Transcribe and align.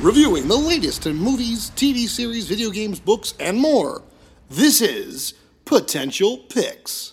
Reviewing 0.00 0.48
the 0.48 0.56
latest 0.56 1.06
in 1.06 1.16
movies, 1.16 1.72
TV 1.76 2.08
series, 2.08 2.46
video 2.48 2.70
games, 2.70 2.98
books, 2.98 3.34
and 3.38 3.58
more. 3.58 4.02
This 4.48 4.80
is 4.80 5.34
Potential 5.66 6.38
Picks. 6.38 7.12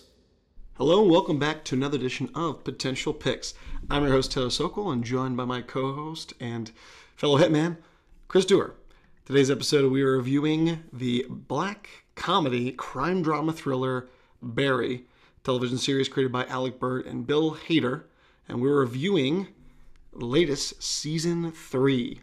Hello 0.78 1.02
and 1.02 1.10
welcome 1.10 1.38
back 1.38 1.64
to 1.64 1.74
another 1.74 1.98
edition 1.98 2.30
of 2.34 2.64
Potential 2.64 3.12
Picks. 3.12 3.52
I'm 3.90 4.04
your 4.04 4.12
host 4.12 4.32
Taylor 4.32 4.48
Sokol 4.48 4.90
and 4.90 5.04
joined 5.04 5.36
by 5.36 5.44
my 5.44 5.60
co-host 5.60 6.32
and 6.40 6.72
fellow 7.14 7.36
hitman 7.36 7.76
Chris 8.28 8.44
Dewar. 8.44 8.74
Today's 9.24 9.52
episode 9.52 9.92
we 9.92 10.02
are 10.02 10.16
reviewing 10.16 10.82
the 10.92 11.24
black 11.30 11.88
comedy 12.16 12.72
crime 12.72 13.22
drama 13.22 13.52
thriller 13.52 14.08
Barry, 14.42 15.04
television 15.44 15.78
series 15.78 16.08
created 16.08 16.32
by 16.32 16.44
Alec 16.46 16.80
Berg 16.80 17.06
and 17.06 17.24
Bill 17.24 17.54
Hader, 17.54 18.02
and 18.48 18.60
we're 18.60 18.80
reviewing 18.80 19.46
latest 20.12 20.82
season 20.82 21.52
three. 21.52 22.20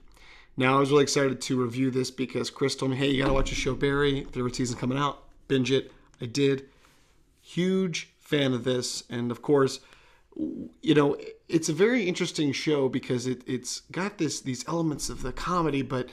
Now 0.58 0.76
I 0.76 0.80
was 0.82 0.92
really 0.92 1.04
excited 1.04 1.40
to 1.40 1.64
review 1.64 1.90
this 1.90 2.12
because 2.12 2.50
Chris 2.50 2.76
told 2.76 2.92
me, 2.92 2.98
"Hey, 2.98 3.12
you 3.12 3.22
gotta 3.22 3.34
watch 3.34 3.50
the 3.50 3.56
show 3.56 3.74
Barry. 3.74 4.28
Third 4.30 4.56
season 4.56 4.78
coming 4.78 4.98
out. 4.98 5.24
Binge 5.48 5.72
it." 5.72 5.94
I 6.20 6.26
did. 6.26 6.68
Huge 7.40 8.10
fan 8.20 8.52
of 8.54 8.66
this, 8.66 9.04
and 9.10 9.32
of 9.32 9.42
course, 9.42 9.80
you 10.36 10.94
know, 10.96 11.18
it's 11.48 11.70
a 11.70 11.74
very 11.74 12.04
interesting 12.04 12.52
show 12.52 12.90
because 12.90 13.28
it, 13.28 13.44
it's 13.48 13.82
got 13.92 14.18
this 14.18 14.42
these 14.42 14.68
elements 14.68 15.10
of 15.10 15.22
the 15.22 15.32
comedy, 15.32 15.82
but 15.82 16.10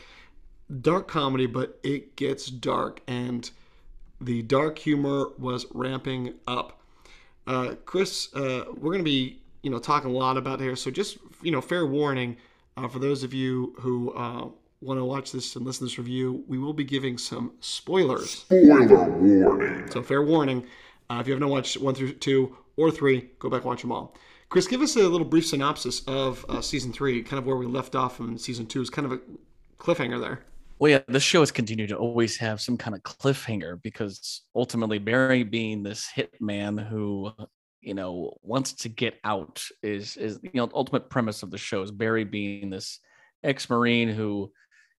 dark 0.80 1.08
comedy, 1.08 1.46
but 1.46 1.78
it 1.82 2.16
gets 2.16 2.46
dark, 2.46 3.00
and 3.06 3.50
the 4.20 4.42
dark 4.42 4.78
humor 4.78 5.30
was 5.38 5.66
ramping 5.72 6.34
up. 6.46 6.80
Uh, 7.46 7.74
Chris, 7.86 8.34
uh, 8.34 8.64
we're 8.76 8.92
gonna 8.92 9.02
be 9.02 9.40
you 9.62 9.70
know 9.70 9.78
talking 9.78 10.10
a 10.10 10.14
lot 10.14 10.36
about 10.36 10.60
here, 10.60 10.76
so 10.76 10.90
just 10.90 11.18
you 11.42 11.50
know, 11.50 11.60
fair 11.60 11.86
warning 11.86 12.36
uh, 12.76 12.88
for 12.88 12.98
those 12.98 13.22
of 13.22 13.34
you 13.34 13.74
who 13.78 14.12
uh, 14.12 14.48
want 14.80 14.98
to 14.98 15.04
watch 15.04 15.32
this 15.32 15.56
and 15.56 15.64
listen 15.64 15.80
to 15.80 15.84
this 15.90 15.98
review, 15.98 16.44
we 16.46 16.58
will 16.58 16.72
be 16.72 16.84
giving 16.84 17.18
some 17.18 17.52
spoilers. 17.60 18.30
Spoiler 18.30 18.86
warning. 19.10 19.90
So, 19.90 20.02
fair 20.02 20.22
warning. 20.22 20.66
Uh, 21.10 21.18
if 21.20 21.26
you 21.26 21.32
have 21.32 21.40
not 21.40 21.50
watched 21.50 21.76
one 21.78 21.94
through 21.94 22.12
two 22.12 22.56
or 22.76 22.90
three, 22.90 23.30
go 23.40 23.50
back 23.50 23.62
and 23.62 23.66
watch 23.66 23.82
them 23.82 23.90
all. 23.90 24.14
Chris, 24.48 24.66
give 24.66 24.80
us 24.80 24.96
a 24.96 25.00
little 25.00 25.26
brief 25.26 25.46
synopsis 25.46 26.02
of 26.06 26.46
uh, 26.48 26.60
season 26.60 26.92
three, 26.92 27.22
kind 27.22 27.38
of 27.38 27.46
where 27.46 27.56
we 27.56 27.66
left 27.66 27.94
off 27.94 28.20
in 28.20 28.38
season 28.38 28.66
two. 28.66 28.80
Is 28.80 28.90
kind 28.90 29.06
of 29.06 29.12
a 29.12 29.20
cliffhanger 29.78 30.20
there. 30.20 30.44
Well, 30.78 30.92
yeah, 30.92 31.00
this 31.08 31.22
show 31.22 31.40
has 31.40 31.50
continued 31.50 31.90
to 31.90 31.96
always 31.96 32.36
have 32.38 32.60
some 32.60 32.76
kind 32.76 32.96
of 32.96 33.02
cliffhanger 33.02 33.82
because 33.82 34.42
ultimately 34.54 34.98
Barry 34.98 35.42
being 35.42 35.82
this 35.82 36.08
hitman 36.16 36.88
who, 36.88 37.30
you 37.80 37.94
know, 37.94 38.34
wants 38.42 38.72
to 38.74 38.88
get 38.88 39.18
out 39.24 39.62
is 39.82 40.16
is 40.16 40.38
you 40.42 40.50
know 40.54 40.70
ultimate 40.72 41.10
premise 41.10 41.42
of 41.42 41.50
the 41.50 41.58
show 41.58 41.82
is 41.82 41.90
Barry 41.90 42.24
being 42.24 42.70
this 42.70 43.00
ex-marine 43.42 44.08
who 44.08 44.50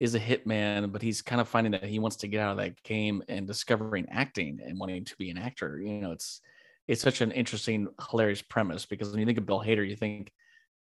is 0.02 0.16
a 0.16 0.20
hitman, 0.20 0.92
but 0.92 1.04
he's 1.04 1.22
kind 1.22 1.40
of 1.40 1.48
finding 1.48 1.74
that 1.74 1.84
he 1.84 2.00
wants 2.00 2.16
to 2.18 2.28
get 2.28 2.42
out 2.42 2.54
of 2.54 2.58
that 2.58 2.82
game 2.82 3.22
and 3.30 3.46
discovering 3.46 4.08
acting 4.10 4.60
and 4.66 4.80
wanting 4.80 5.06
to 5.06 5.16
be 5.18 5.30
an 5.30 5.38
actor. 5.38 5.80
You 5.80 6.02
know, 6.02 6.12
it's 6.12 6.42
it's 6.88 7.04
such 7.04 7.22
an 7.22 7.32
interesting, 7.32 7.88
hilarious 8.10 8.42
premise 8.42 8.88
because 8.88 9.12
when 9.12 9.20
you 9.20 9.28
think 9.28 9.38
of 9.38 9.46
Bill 9.46 9.62
Hader, 9.64 9.88
you 9.88 9.96
think 9.96 10.32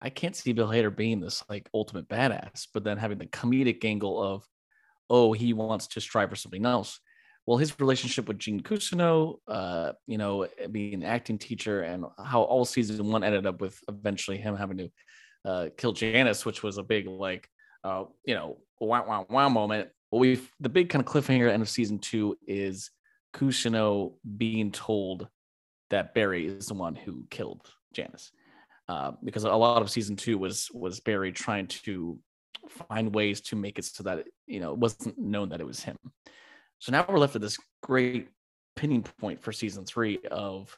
I 0.01 0.09
can't 0.09 0.35
see 0.35 0.53
Bill 0.53 0.67
Hader 0.67 0.93
being 0.93 1.19
this 1.19 1.43
like 1.47 1.69
ultimate 1.71 2.09
badass, 2.09 2.67
but 2.73 2.83
then 2.83 2.97
having 2.97 3.19
the 3.19 3.27
comedic 3.27 3.85
angle 3.85 4.21
of, 4.21 4.43
oh, 5.07 5.33
he 5.33 5.53
wants 5.53 5.85
to 5.89 6.01
strive 6.01 6.31
for 6.31 6.35
something 6.35 6.65
else. 6.65 6.99
Well, 7.45 7.59
his 7.59 7.79
relationship 7.79 8.27
with 8.27 8.39
Gene 8.39 8.61
Cousineau, 8.61 9.35
uh, 9.47 9.91
you 10.07 10.17
know, 10.17 10.47
being 10.71 10.95
an 10.95 11.03
acting 11.03 11.37
teacher, 11.37 11.81
and 11.81 12.05
how 12.17 12.41
all 12.41 12.65
season 12.65 13.11
one 13.11 13.23
ended 13.23 13.45
up 13.45 13.61
with 13.61 13.79
eventually 13.87 14.37
him 14.37 14.55
having 14.55 14.77
to 14.79 14.89
uh, 15.45 15.69
kill 15.77 15.93
Janice, 15.93 16.43
which 16.43 16.63
was 16.63 16.79
a 16.79 16.83
big 16.83 17.05
like, 17.05 17.47
uh, 17.83 18.05
you 18.25 18.33
know, 18.33 18.57
wow, 18.87 19.05
wow, 19.07 19.25
wow 19.29 19.49
moment. 19.49 19.89
Well, 20.11 20.19
we've 20.19 20.49
the 20.59 20.69
big 20.69 20.89
kind 20.89 21.05
of 21.05 21.11
cliffhanger 21.11 21.47
at 21.47 21.53
end 21.53 21.61
of 21.61 21.69
season 21.69 21.99
two 21.99 22.37
is 22.47 22.91
Cousineau 23.33 24.13
being 24.37 24.71
told 24.71 25.27
that 25.89 26.13
Barry 26.13 26.47
is 26.47 26.67
the 26.67 26.73
one 26.73 26.95
who 26.95 27.25
killed 27.29 27.69
Janice. 27.93 28.31
Uh, 28.87 29.11
because 29.23 29.43
a 29.45 29.49
lot 29.49 29.81
of 29.81 29.89
season 29.89 30.15
two 30.15 30.37
was 30.37 30.69
was 30.73 30.99
Barry 30.99 31.31
trying 31.31 31.67
to 31.67 32.19
find 32.67 33.13
ways 33.13 33.41
to 33.41 33.55
make 33.55 33.79
it 33.79 33.85
so 33.85 34.03
that 34.03 34.25
you 34.47 34.59
know 34.59 34.73
it 34.73 34.77
wasn't 34.77 35.17
known 35.17 35.49
that 35.49 35.61
it 35.61 35.67
was 35.67 35.81
him. 35.81 35.97
So 36.79 36.91
now 36.91 37.05
we're 37.07 37.19
left 37.19 37.33
with 37.33 37.43
this 37.43 37.57
great 37.83 38.29
pinning 38.75 39.03
point 39.03 39.41
for 39.41 39.51
season 39.51 39.85
three 39.85 40.19
of, 40.31 40.75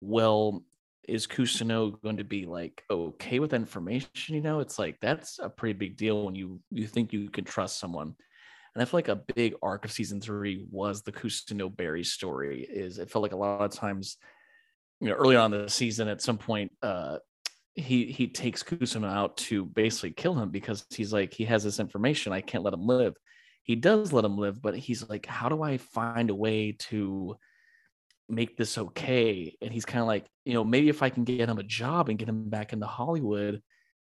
well, 0.00 0.64
is 1.08 1.26
Cousineau 1.26 2.00
going 2.02 2.16
to 2.18 2.24
be 2.24 2.46
like 2.46 2.82
okay 2.90 3.38
with 3.38 3.54
information? 3.54 4.34
You 4.34 4.40
know, 4.40 4.60
it's 4.60 4.78
like 4.78 4.98
that's 5.00 5.38
a 5.38 5.48
pretty 5.48 5.74
big 5.78 5.96
deal 5.96 6.24
when 6.24 6.34
you 6.34 6.60
you 6.70 6.86
think 6.86 7.12
you 7.12 7.28
can 7.30 7.44
trust 7.44 7.78
someone. 7.78 8.14
And 8.74 8.82
I 8.82 8.84
feel 8.84 8.98
like 8.98 9.08
a 9.08 9.22
big 9.34 9.54
arc 9.62 9.84
of 9.84 9.92
season 9.92 10.20
three 10.20 10.66
was 10.70 11.02
the 11.02 11.12
Cousineau 11.12 11.74
Barry 11.74 12.04
story. 12.04 12.66
Is 12.68 12.98
it 12.98 13.10
felt 13.10 13.22
like 13.22 13.32
a 13.32 13.36
lot 13.36 13.62
of 13.62 13.70
times, 13.70 14.18
you 15.00 15.08
know, 15.08 15.14
early 15.14 15.36
on 15.36 15.50
the 15.50 15.68
season, 15.70 16.08
at 16.08 16.20
some 16.20 16.36
point, 16.36 16.72
uh, 16.82 17.18
he 17.74 18.06
he 18.06 18.26
takes 18.26 18.62
Cousineau 18.62 19.10
out 19.10 19.36
to 19.38 19.64
basically 19.64 20.10
kill 20.10 20.34
him 20.34 20.50
because 20.50 20.84
he's 20.90 21.12
like 21.12 21.32
he 21.32 21.44
has 21.44 21.64
this 21.64 21.80
information. 21.80 22.32
I 22.32 22.40
can't 22.40 22.64
let 22.64 22.74
him 22.74 22.86
live. 22.86 23.14
He 23.62 23.76
does 23.76 24.12
let 24.12 24.24
him 24.24 24.38
live, 24.38 24.62
but 24.62 24.76
he's 24.76 25.08
like, 25.08 25.26
how 25.26 25.48
do 25.48 25.62
I 25.62 25.78
find 25.78 26.30
a 26.30 26.34
way 26.34 26.76
to 26.90 27.36
make 28.28 28.56
this 28.56 28.76
okay 28.76 29.56
and 29.62 29.72
he's 29.72 29.84
kind 29.84 30.00
of 30.00 30.06
like 30.06 30.26
you 30.44 30.52
know 30.52 30.64
maybe 30.64 30.88
if 30.88 31.02
i 31.02 31.08
can 31.08 31.22
get 31.22 31.48
him 31.48 31.58
a 31.58 31.62
job 31.62 32.08
and 32.08 32.18
get 32.18 32.28
him 32.28 32.48
back 32.48 32.72
into 32.72 32.86
hollywood 32.86 33.62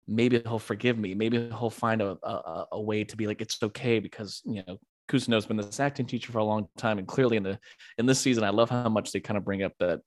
maybe 0.08 0.40
he'll 0.40 0.58
forgive 0.58 0.98
me. 0.98 1.14
Maybe 1.14 1.36
he'll 1.36 1.70
find 1.70 2.00
a, 2.00 2.16
a, 2.22 2.66
a 2.72 2.80
way 2.80 3.04
to 3.04 3.16
be 3.16 3.26
like 3.26 3.42
it's 3.42 3.62
okay 3.62 4.00
because 4.00 4.40
you 4.44 4.62
know 4.66 4.78
Cousineau's 5.08 5.46
been 5.46 5.56
this 5.58 5.78
acting 5.78 6.06
teacher 6.06 6.32
for 6.32 6.38
a 6.38 6.44
long 6.44 6.68
time 6.76 6.98
and 6.98 7.06
clearly 7.06 7.36
in 7.36 7.42
the 7.42 7.58
in 7.98 8.06
this 8.06 8.18
season 8.18 8.44
i 8.44 8.50
love 8.50 8.68
how 8.68 8.88
much 8.90 9.10
they 9.12 9.20
kind 9.20 9.38
of 9.38 9.44
bring 9.44 9.62
up 9.62 9.72
that 9.78 10.00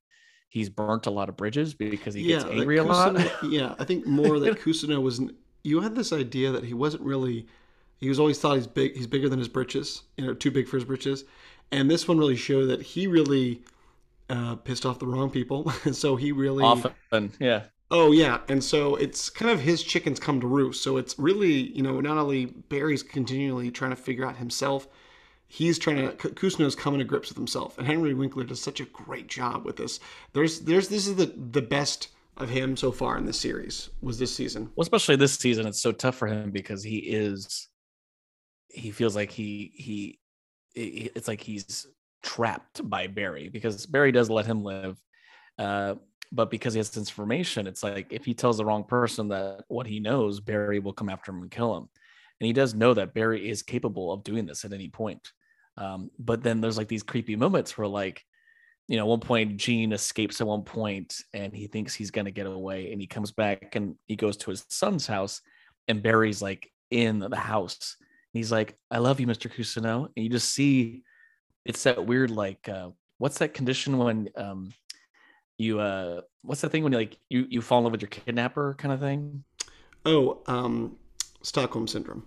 he's 0.49 0.69
burnt 0.69 1.07
a 1.07 1.09
lot 1.09 1.27
of 1.27 1.35
bridges 1.35 1.73
because 1.73 2.13
he 2.13 2.23
gets 2.23 2.45
angry 2.45 2.77
a 2.77 2.83
lot. 2.83 3.19
Yeah 3.43 3.73
i 3.79 3.83
think 3.83 4.05
more 4.05 4.39
that 4.39 4.59
Cousineau 4.63 5.01
was 5.01 5.21
you 5.63 5.81
had 5.81 5.95
this 5.95 6.13
idea 6.13 6.51
that 6.51 6.63
he 6.63 6.75
wasn't 6.75 7.01
really 7.03 7.47
he 7.97 8.09
was 8.09 8.19
always 8.19 8.37
thought 8.37 8.57
he's 8.57 8.67
big 8.67 8.95
he's 8.95 9.07
bigger 9.07 9.27
than 9.27 9.39
his 9.39 9.47
britches 9.47 10.03
you 10.17 10.25
know 10.25 10.35
too 10.35 10.51
big 10.51 10.67
for 10.67 10.77
his 10.77 10.85
britches 10.85 11.23
and 11.71 11.89
this 11.89 12.07
one 12.07 12.19
really 12.19 12.35
showed 12.35 12.65
that 12.65 12.81
he 12.81 13.07
really 13.07 13.63
uh, 14.31 14.55
pissed 14.55 14.85
off 14.85 14.99
the 14.99 15.05
wrong 15.05 15.29
people. 15.29 15.69
so 15.91 16.15
he 16.15 16.31
really 16.31 16.63
often, 16.63 17.31
yeah. 17.39 17.63
Oh 17.91 18.13
yeah, 18.13 18.39
and 18.47 18.63
so 18.63 18.95
it's 18.95 19.29
kind 19.29 19.51
of 19.51 19.59
his 19.59 19.83
chickens 19.83 20.19
come 20.19 20.39
to 20.39 20.47
roost. 20.47 20.81
So 20.81 20.97
it's 20.97 21.19
really 21.19 21.75
you 21.75 21.83
know 21.83 21.99
not 21.99 22.17
only 22.17 22.45
Barry's 22.45 23.03
continually 23.03 23.69
trying 23.69 23.91
to 23.91 23.97
figure 23.97 24.25
out 24.25 24.37
himself, 24.37 24.87
he's 25.47 25.77
trying 25.77 25.97
to 25.97 26.29
Cousineau's 26.29 26.75
coming 26.75 26.99
to 26.99 27.05
grips 27.05 27.29
with 27.29 27.37
himself, 27.37 27.77
and 27.77 27.85
Henry 27.85 28.13
Winkler 28.13 28.45
does 28.45 28.61
such 28.61 28.79
a 28.79 28.85
great 28.85 29.27
job 29.27 29.65
with 29.65 29.75
this. 29.75 29.99
There's 30.31 30.61
there's 30.61 30.87
this 30.87 31.05
is 31.05 31.15
the 31.15 31.25
the 31.25 31.61
best 31.61 32.07
of 32.37 32.47
him 32.49 32.77
so 32.77 32.93
far 32.93 33.17
in 33.17 33.25
this 33.25 33.39
series 33.39 33.89
was 34.01 34.17
this 34.17 34.33
season. 34.33 34.71
Well, 34.75 34.83
especially 34.83 35.17
this 35.17 35.35
season, 35.35 35.67
it's 35.67 35.81
so 35.81 35.91
tough 35.91 36.15
for 36.15 36.27
him 36.27 36.51
because 36.51 36.81
he 36.81 36.99
is 36.99 37.67
he 38.69 38.91
feels 38.91 39.17
like 39.17 39.31
he 39.31 39.73
he 39.75 40.19
it's 40.73 41.27
like 41.27 41.41
he's 41.41 41.85
trapped 42.23 42.87
by 42.89 43.07
Barry 43.07 43.49
because 43.49 43.85
Barry 43.85 44.11
does 44.11 44.29
let 44.29 44.45
him 44.45 44.63
live. 44.63 44.97
Uh, 45.57 45.95
but 46.31 46.49
because 46.49 46.73
he 46.73 46.79
has 46.79 46.89
this 46.89 46.97
information, 46.97 47.67
it's 47.67 47.83
like 47.83 48.07
if 48.11 48.23
he 48.23 48.33
tells 48.33 48.57
the 48.57 48.65
wrong 48.65 48.83
person 48.83 49.27
that 49.29 49.65
what 49.67 49.85
he 49.85 49.99
knows, 49.99 50.39
Barry 50.39 50.79
will 50.79 50.93
come 50.93 51.09
after 51.09 51.31
him 51.31 51.41
and 51.41 51.51
kill 51.51 51.75
him. 51.75 51.89
And 52.39 52.47
he 52.47 52.53
does 52.53 52.73
know 52.73 52.93
that 52.93 53.13
Barry 53.13 53.49
is 53.49 53.61
capable 53.61 54.11
of 54.11 54.23
doing 54.23 54.45
this 54.45 54.65
at 54.65 54.73
any 54.73 54.89
point. 54.89 55.31
Um, 55.77 56.09
but 56.17 56.41
then 56.41 56.61
there's 56.61 56.77
like 56.77 56.87
these 56.87 57.03
creepy 57.03 57.35
moments 57.35 57.77
where, 57.77 57.87
like, 57.87 58.23
you 58.87 58.97
know, 58.97 59.05
one 59.05 59.19
point 59.19 59.57
Gene 59.57 59.93
escapes 59.93 60.41
at 60.41 60.47
one 60.47 60.63
point 60.63 61.15
and 61.33 61.55
he 61.55 61.67
thinks 61.67 61.93
he's 61.93 62.11
going 62.11 62.25
to 62.25 62.31
get 62.31 62.47
away. 62.47 62.91
And 62.91 62.99
he 62.99 63.07
comes 63.07 63.31
back 63.31 63.75
and 63.75 63.95
he 64.07 64.15
goes 64.15 64.37
to 64.37 64.49
his 64.49 64.65
son's 64.69 65.05
house 65.05 65.41
and 65.87 66.01
Barry's 66.01 66.41
like 66.41 66.69
in 66.89 67.19
the 67.19 67.35
house. 67.35 67.95
And 67.99 68.39
he's 68.39 68.51
like, 68.51 68.75
I 68.89 68.97
love 68.97 69.19
you, 69.19 69.27
Mr. 69.27 69.51
Cousineau. 69.51 70.07
And 70.15 70.23
you 70.23 70.29
just 70.29 70.53
see 70.53 71.03
it's 71.65 71.83
that 71.83 72.05
weird 72.05 72.31
like 72.31 72.67
uh 72.69 72.89
what's 73.17 73.37
that 73.39 73.53
condition 73.53 73.97
when 73.97 74.29
um 74.35 74.73
you 75.57 75.79
uh 75.79 76.21
what's 76.41 76.61
that 76.61 76.71
thing 76.71 76.83
when 76.83 76.91
you 76.91 76.99
like 76.99 77.17
you 77.29 77.45
you 77.49 77.61
fall 77.61 77.79
in 77.79 77.83
love 77.83 77.91
with 77.91 78.01
your 78.01 78.09
kidnapper 78.09 78.75
kind 78.77 78.93
of 78.93 78.99
thing? 78.99 79.43
Oh 80.05 80.41
um 80.47 80.97
stockholm 81.43 81.87
syndrome. 81.87 82.25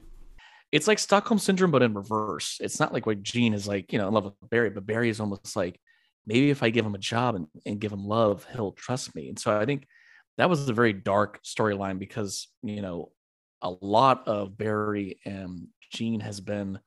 It's 0.73 0.89
like 0.89 0.99
stockholm 0.99 1.39
syndrome 1.39 1.71
but 1.71 1.83
in 1.83 1.95
reverse. 1.95 2.59
It's 2.61 2.81
not 2.81 2.93
like 2.93 3.07
what 3.07 3.23
gene 3.23 3.55
is 3.55 3.67
like 3.67 3.93
you 3.93 3.99
know 3.99 4.09
in 4.09 4.15
love 4.15 4.25
with 4.25 4.51
barry 4.51 4.71
but 4.71 4.87
barry 4.87 5.09
is 5.09 5.21
almost 5.21 5.57
like 5.57 5.81
maybe 6.27 6.51
if 6.51 6.63
i 6.63 6.71
give 6.71 6.87
him 6.87 6.95
a 6.95 6.99
job 6.99 7.35
and, 7.35 7.47
and 7.67 7.81
give 7.81 7.93
him 7.93 8.07
love 8.07 8.47
he'll 8.53 8.73
trust 8.73 9.15
me. 9.15 9.29
And 9.29 9.39
so 9.39 9.59
i 9.59 9.65
think 9.65 9.87
that 10.39 10.49
was 10.49 10.69
a 10.69 10.73
very 10.73 10.93
dark 10.93 11.41
storyline 11.45 11.99
because 11.99 12.49
you 12.63 12.83
know 12.83 13.11
a 13.63 13.71
lot 13.81 14.29
of 14.29 14.57
barry 14.57 15.19
and 15.25 15.69
Gene 15.91 16.21
has 16.21 16.41
been 16.41 16.79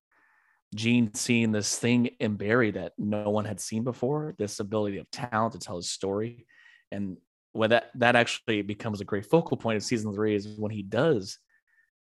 Gene 0.75 1.13
seeing 1.13 1.51
this 1.51 1.77
thing 1.77 2.07
in 2.19 2.35
Barry 2.35 2.71
that 2.71 2.93
no 2.97 3.29
one 3.29 3.45
had 3.45 3.59
seen 3.59 3.83
before, 3.83 4.35
this 4.37 4.59
ability 4.59 4.97
of 4.97 5.09
talent 5.11 5.53
to 5.53 5.59
tell 5.59 5.77
his 5.77 5.89
story. 5.89 6.45
And 6.91 7.17
when 7.53 7.69
that 7.71 7.91
that 7.95 8.15
actually 8.15 8.61
becomes 8.61 9.01
a 9.01 9.05
great 9.05 9.25
focal 9.25 9.57
point 9.57 9.77
of 9.77 9.83
season 9.83 10.13
three 10.13 10.35
is 10.35 10.47
when 10.57 10.71
he 10.71 10.83
does 10.83 11.39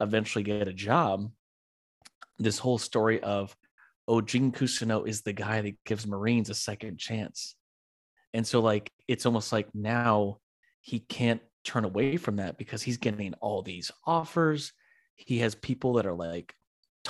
eventually 0.01 0.45
get 0.45 0.69
a 0.69 0.73
job. 0.73 1.31
This 2.39 2.59
whole 2.59 2.79
story 2.79 3.21
of 3.23 3.55
oh, 4.09 4.21
Gene 4.21 4.51
Cousineau 4.51 5.07
is 5.07 5.23
the 5.23 5.33
guy 5.33 5.61
that 5.61 5.85
gives 5.85 6.07
Marines 6.07 6.51
a 6.51 6.55
second 6.55 6.99
chance. 6.99 7.55
And 8.35 8.47
so 8.47 8.61
like 8.61 8.91
it's 9.09 9.27
almost 9.27 9.53
like 9.53 9.69
now 9.75 10.39
he 10.81 11.01
can't 11.01 11.41
turn 11.65 11.85
away 11.85 12.17
from 12.17 12.37
that 12.37 12.59
because 12.59 12.83
he's 12.83 12.97
getting 12.97 13.35
all 13.35 13.63
these 13.63 13.91
offers. 14.07 14.73
He 15.17 15.39
has 15.39 15.55
people 15.55 15.95
that 15.95 16.07
are 16.07 16.15
like 16.15 16.55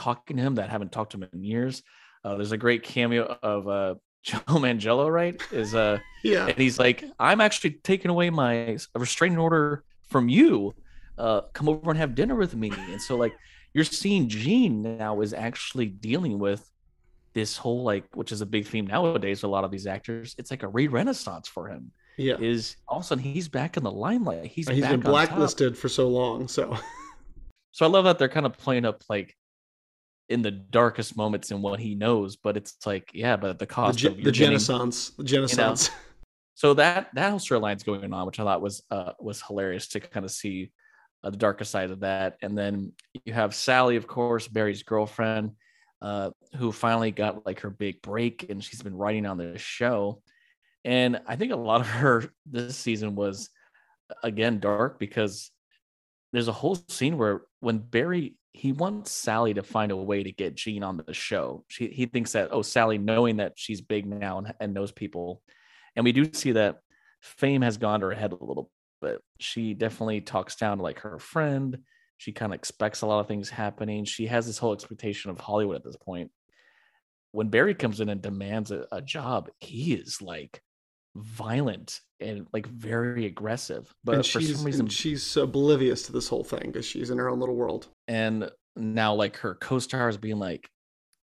talking 0.00 0.38
to 0.38 0.42
him 0.42 0.54
that 0.54 0.70
haven't 0.70 0.92
talked 0.92 1.12
to 1.12 1.18
him 1.18 1.28
in 1.32 1.44
years. 1.44 1.82
Uh, 2.24 2.36
there's 2.36 2.52
a 2.52 2.56
great 2.56 2.82
cameo 2.82 3.38
of 3.42 3.68
uh, 3.68 3.94
Joe 4.22 4.38
Manganiello, 4.48 5.10
right? 5.12 5.40
Is 5.52 5.74
uh, 5.74 5.98
yeah, 6.24 6.46
and 6.46 6.56
he's 6.56 6.78
like, 6.78 7.04
I'm 7.18 7.40
actually 7.40 7.72
taking 7.82 8.10
away 8.10 8.30
my 8.30 8.78
restraining 8.94 9.38
order 9.38 9.84
from 10.08 10.28
you. 10.28 10.74
Uh, 11.18 11.42
come 11.52 11.68
over 11.68 11.90
and 11.90 11.98
have 11.98 12.14
dinner 12.14 12.34
with 12.34 12.54
me. 12.54 12.72
And 12.72 13.00
so, 13.00 13.14
like, 13.16 13.34
you're 13.74 13.84
seeing 13.84 14.28
Gene 14.28 14.96
now 14.96 15.20
is 15.20 15.34
actually 15.34 15.86
dealing 15.86 16.38
with 16.38 16.66
this 17.34 17.58
whole 17.58 17.82
like, 17.82 18.04
which 18.16 18.32
is 18.32 18.40
a 18.40 18.46
big 18.46 18.66
theme 18.66 18.86
nowadays. 18.86 19.42
A 19.42 19.48
lot 19.48 19.64
of 19.64 19.70
these 19.70 19.86
actors, 19.86 20.34
it's 20.38 20.50
like 20.50 20.62
a 20.62 20.68
re-renaissance 20.68 21.46
for 21.46 21.68
him. 21.68 21.92
Yeah, 22.16 22.36
is 22.38 22.76
all 22.88 22.98
of 22.98 23.04
a 23.04 23.06
sudden 23.06 23.24
he's 23.24 23.48
back 23.48 23.76
in 23.76 23.84
the 23.84 23.90
limelight. 23.90 24.46
He's 24.46 24.68
he's 24.68 24.86
been 24.86 25.00
blacklisted 25.00 25.76
for 25.76 25.88
so 25.88 26.08
long. 26.08 26.48
So, 26.48 26.76
so 27.72 27.86
I 27.86 27.88
love 27.88 28.04
that 28.04 28.18
they're 28.18 28.28
kind 28.28 28.46
of 28.46 28.58
playing 28.58 28.84
up 28.84 29.02
like 29.08 29.36
in 30.30 30.42
the 30.42 30.52
darkest 30.52 31.16
moments 31.16 31.50
in 31.50 31.60
what 31.60 31.80
he 31.80 31.96
knows, 31.96 32.36
but 32.36 32.56
it's 32.56 32.86
like, 32.86 33.10
yeah, 33.12 33.36
but 33.36 33.58
the 33.58 33.66
cost 33.66 34.00
the, 34.00 34.08
of 34.08 34.22
the 34.22 34.30
Genaissance, 34.30 35.10
the. 35.18 35.24
You 35.24 35.56
know? 35.56 35.74
so 36.54 36.74
that 36.74 37.10
that 37.14 37.30
whole 37.30 37.40
storyline's 37.40 37.82
going 37.82 38.12
on, 38.12 38.26
which 38.26 38.38
I 38.38 38.44
thought 38.44 38.62
was 38.62 38.82
uh, 38.90 39.12
was 39.18 39.42
hilarious 39.42 39.88
to 39.88 40.00
kind 40.00 40.24
of 40.24 40.30
see 40.30 40.70
uh, 41.24 41.30
the 41.30 41.36
darker 41.36 41.64
side 41.64 41.90
of 41.90 42.00
that. 42.00 42.36
And 42.42 42.56
then 42.56 42.92
you 43.24 43.32
have 43.32 43.54
Sally, 43.54 43.96
of 43.96 44.06
course, 44.06 44.46
Barry's 44.46 44.84
girlfriend, 44.84 45.50
uh, 46.00 46.30
who 46.56 46.70
finally 46.70 47.10
got 47.10 47.44
like 47.44 47.60
her 47.60 47.70
big 47.70 48.00
break, 48.00 48.48
and 48.48 48.62
she's 48.62 48.82
been 48.82 48.96
writing 48.96 49.26
on 49.26 49.36
the 49.36 49.58
show. 49.58 50.22
And 50.84 51.20
I 51.26 51.34
think 51.34 51.52
a 51.52 51.56
lot 51.56 51.80
of 51.80 51.88
her 51.88 52.32
this 52.46 52.76
season 52.76 53.16
was 53.16 53.50
again 54.22 54.60
dark 54.60 55.00
because 55.00 55.50
there's 56.32 56.48
a 56.48 56.52
whole 56.52 56.78
scene 56.88 57.18
where 57.18 57.42
when 57.58 57.78
Barry 57.78 58.36
he 58.52 58.72
wants 58.72 59.12
Sally 59.12 59.54
to 59.54 59.62
find 59.62 59.92
a 59.92 59.96
way 59.96 60.22
to 60.22 60.32
get 60.32 60.56
Gene 60.56 60.82
on 60.82 60.96
the 60.96 61.14
show. 61.14 61.64
She, 61.68 61.88
he 61.88 62.06
thinks 62.06 62.32
that, 62.32 62.48
oh, 62.50 62.62
Sally, 62.62 62.98
knowing 62.98 63.36
that 63.36 63.52
she's 63.56 63.80
big 63.80 64.06
now 64.06 64.38
and, 64.38 64.54
and 64.60 64.74
knows 64.74 64.92
people. 64.92 65.40
And 65.94 66.04
we 66.04 66.12
do 66.12 66.32
see 66.32 66.52
that 66.52 66.80
fame 67.20 67.62
has 67.62 67.76
gone 67.76 68.00
to 68.00 68.06
her 68.06 68.12
head 68.12 68.32
a 68.32 68.44
little 68.44 68.70
bit. 69.00 69.20
She 69.38 69.74
definitely 69.74 70.20
talks 70.20 70.56
down 70.56 70.78
to 70.78 70.82
like 70.82 71.00
her 71.00 71.18
friend. 71.18 71.78
She 72.18 72.32
kind 72.32 72.52
of 72.52 72.58
expects 72.58 73.02
a 73.02 73.06
lot 73.06 73.20
of 73.20 73.28
things 73.28 73.48
happening. 73.48 74.04
She 74.04 74.26
has 74.26 74.46
this 74.46 74.58
whole 74.58 74.72
expectation 74.72 75.30
of 75.30 75.38
Hollywood 75.38 75.76
at 75.76 75.84
this 75.84 75.96
point. 75.96 76.30
When 77.32 77.48
Barry 77.48 77.74
comes 77.74 78.00
in 78.00 78.08
and 78.08 78.20
demands 78.20 78.72
a, 78.72 78.86
a 78.90 79.00
job, 79.00 79.48
he 79.60 79.94
is 79.94 80.20
like 80.20 80.60
violent 81.16 82.00
and 82.20 82.46
like 82.52 82.66
very 82.66 83.26
aggressive. 83.26 83.92
But 84.04 84.16
and 84.16 84.26
for 84.26 84.40
some 84.40 84.64
reason, 84.64 84.88
she's 84.88 85.36
oblivious 85.36 86.02
to 86.04 86.12
this 86.12 86.28
whole 86.28 86.44
thing 86.44 86.66
because 86.66 86.86
she's 86.86 87.10
in 87.10 87.18
her 87.18 87.28
own 87.28 87.40
little 87.40 87.56
world. 87.56 87.88
And 88.08 88.50
now, 88.76 89.14
like 89.14 89.36
her 89.38 89.54
co-stars 89.54 90.16
being 90.16 90.38
like, 90.38 90.68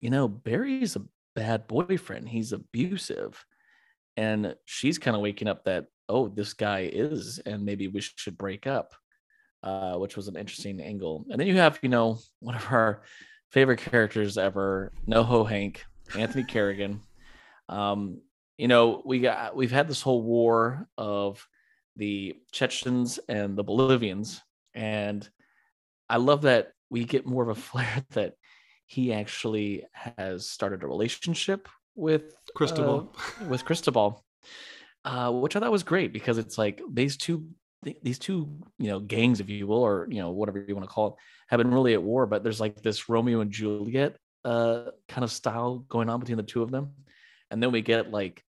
you 0.00 0.10
know, 0.10 0.28
Barry's 0.28 0.96
a 0.96 1.02
bad 1.34 1.66
boyfriend. 1.66 2.28
He's 2.28 2.52
abusive, 2.52 3.44
and 4.16 4.54
she's 4.64 4.98
kind 4.98 5.16
of 5.16 5.22
waking 5.22 5.48
up 5.48 5.64
that 5.64 5.86
oh, 6.08 6.28
this 6.28 6.52
guy 6.52 6.90
is, 6.92 7.40
and 7.46 7.64
maybe 7.64 7.88
we 7.88 8.00
should 8.00 8.36
break 8.38 8.66
up. 8.66 8.94
Uh, 9.62 9.96
which 9.96 10.14
was 10.14 10.28
an 10.28 10.36
interesting 10.36 10.78
angle. 10.78 11.24
And 11.30 11.40
then 11.40 11.46
you 11.46 11.56
have, 11.56 11.78
you 11.80 11.88
know, 11.88 12.18
one 12.40 12.54
of 12.54 12.66
our 12.70 13.00
favorite 13.50 13.78
characters 13.78 14.36
ever, 14.36 14.92
NoHo 15.08 15.48
Hank, 15.48 15.82
Anthony 16.14 16.44
Carrigan. 16.44 17.00
Um, 17.70 18.20
you 18.56 18.68
know, 18.68 19.02
we 19.04 19.20
got 19.20 19.56
we've 19.56 19.72
had 19.72 19.88
this 19.88 20.02
whole 20.02 20.22
war 20.22 20.88
of 20.96 21.46
the 21.96 22.36
Chechens 22.52 23.18
and 23.28 23.56
the 23.56 23.64
Bolivians, 23.64 24.40
and 24.74 25.28
I 26.08 26.18
love 26.18 26.42
that 26.42 26.72
we 26.90 27.04
get 27.04 27.26
more 27.26 27.42
of 27.42 27.48
a 27.48 27.54
flair 27.60 28.04
that 28.10 28.34
he 28.86 29.12
actually 29.12 29.84
has 29.92 30.48
started 30.48 30.82
a 30.82 30.86
relationship 30.86 31.68
with 31.96 32.34
Cristobal, 32.54 33.14
uh, 33.16 33.44
with 33.48 33.64
Cristobal, 33.64 34.24
uh, 35.04 35.32
which 35.32 35.56
I 35.56 35.60
thought 35.60 35.72
was 35.72 35.82
great 35.82 36.12
because 36.12 36.38
it's 36.38 36.58
like 36.58 36.80
these 36.90 37.16
two 37.16 37.48
these 38.02 38.18
two 38.18 38.48
you 38.78 38.88
know 38.88 39.00
gangs, 39.00 39.40
if 39.40 39.50
you 39.50 39.66
will, 39.66 39.82
or 39.82 40.06
you 40.10 40.20
know 40.20 40.30
whatever 40.30 40.64
you 40.66 40.74
want 40.74 40.88
to 40.88 40.94
call 40.94 41.08
it, 41.08 41.14
have 41.48 41.58
been 41.58 41.72
really 41.72 41.94
at 41.94 42.02
war. 42.02 42.26
But 42.26 42.44
there's 42.44 42.60
like 42.60 42.82
this 42.82 43.08
Romeo 43.08 43.40
and 43.40 43.50
Juliet 43.50 44.16
uh, 44.44 44.90
kind 45.08 45.24
of 45.24 45.32
style 45.32 45.78
going 45.88 46.08
on 46.08 46.20
between 46.20 46.36
the 46.36 46.44
two 46.44 46.62
of 46.62 46.70
them 46.70 46.92
and 47.50 47.62
then 47.62 47.72
we 47.72 47.82
get 47.82 48.10
like 48.10 48.42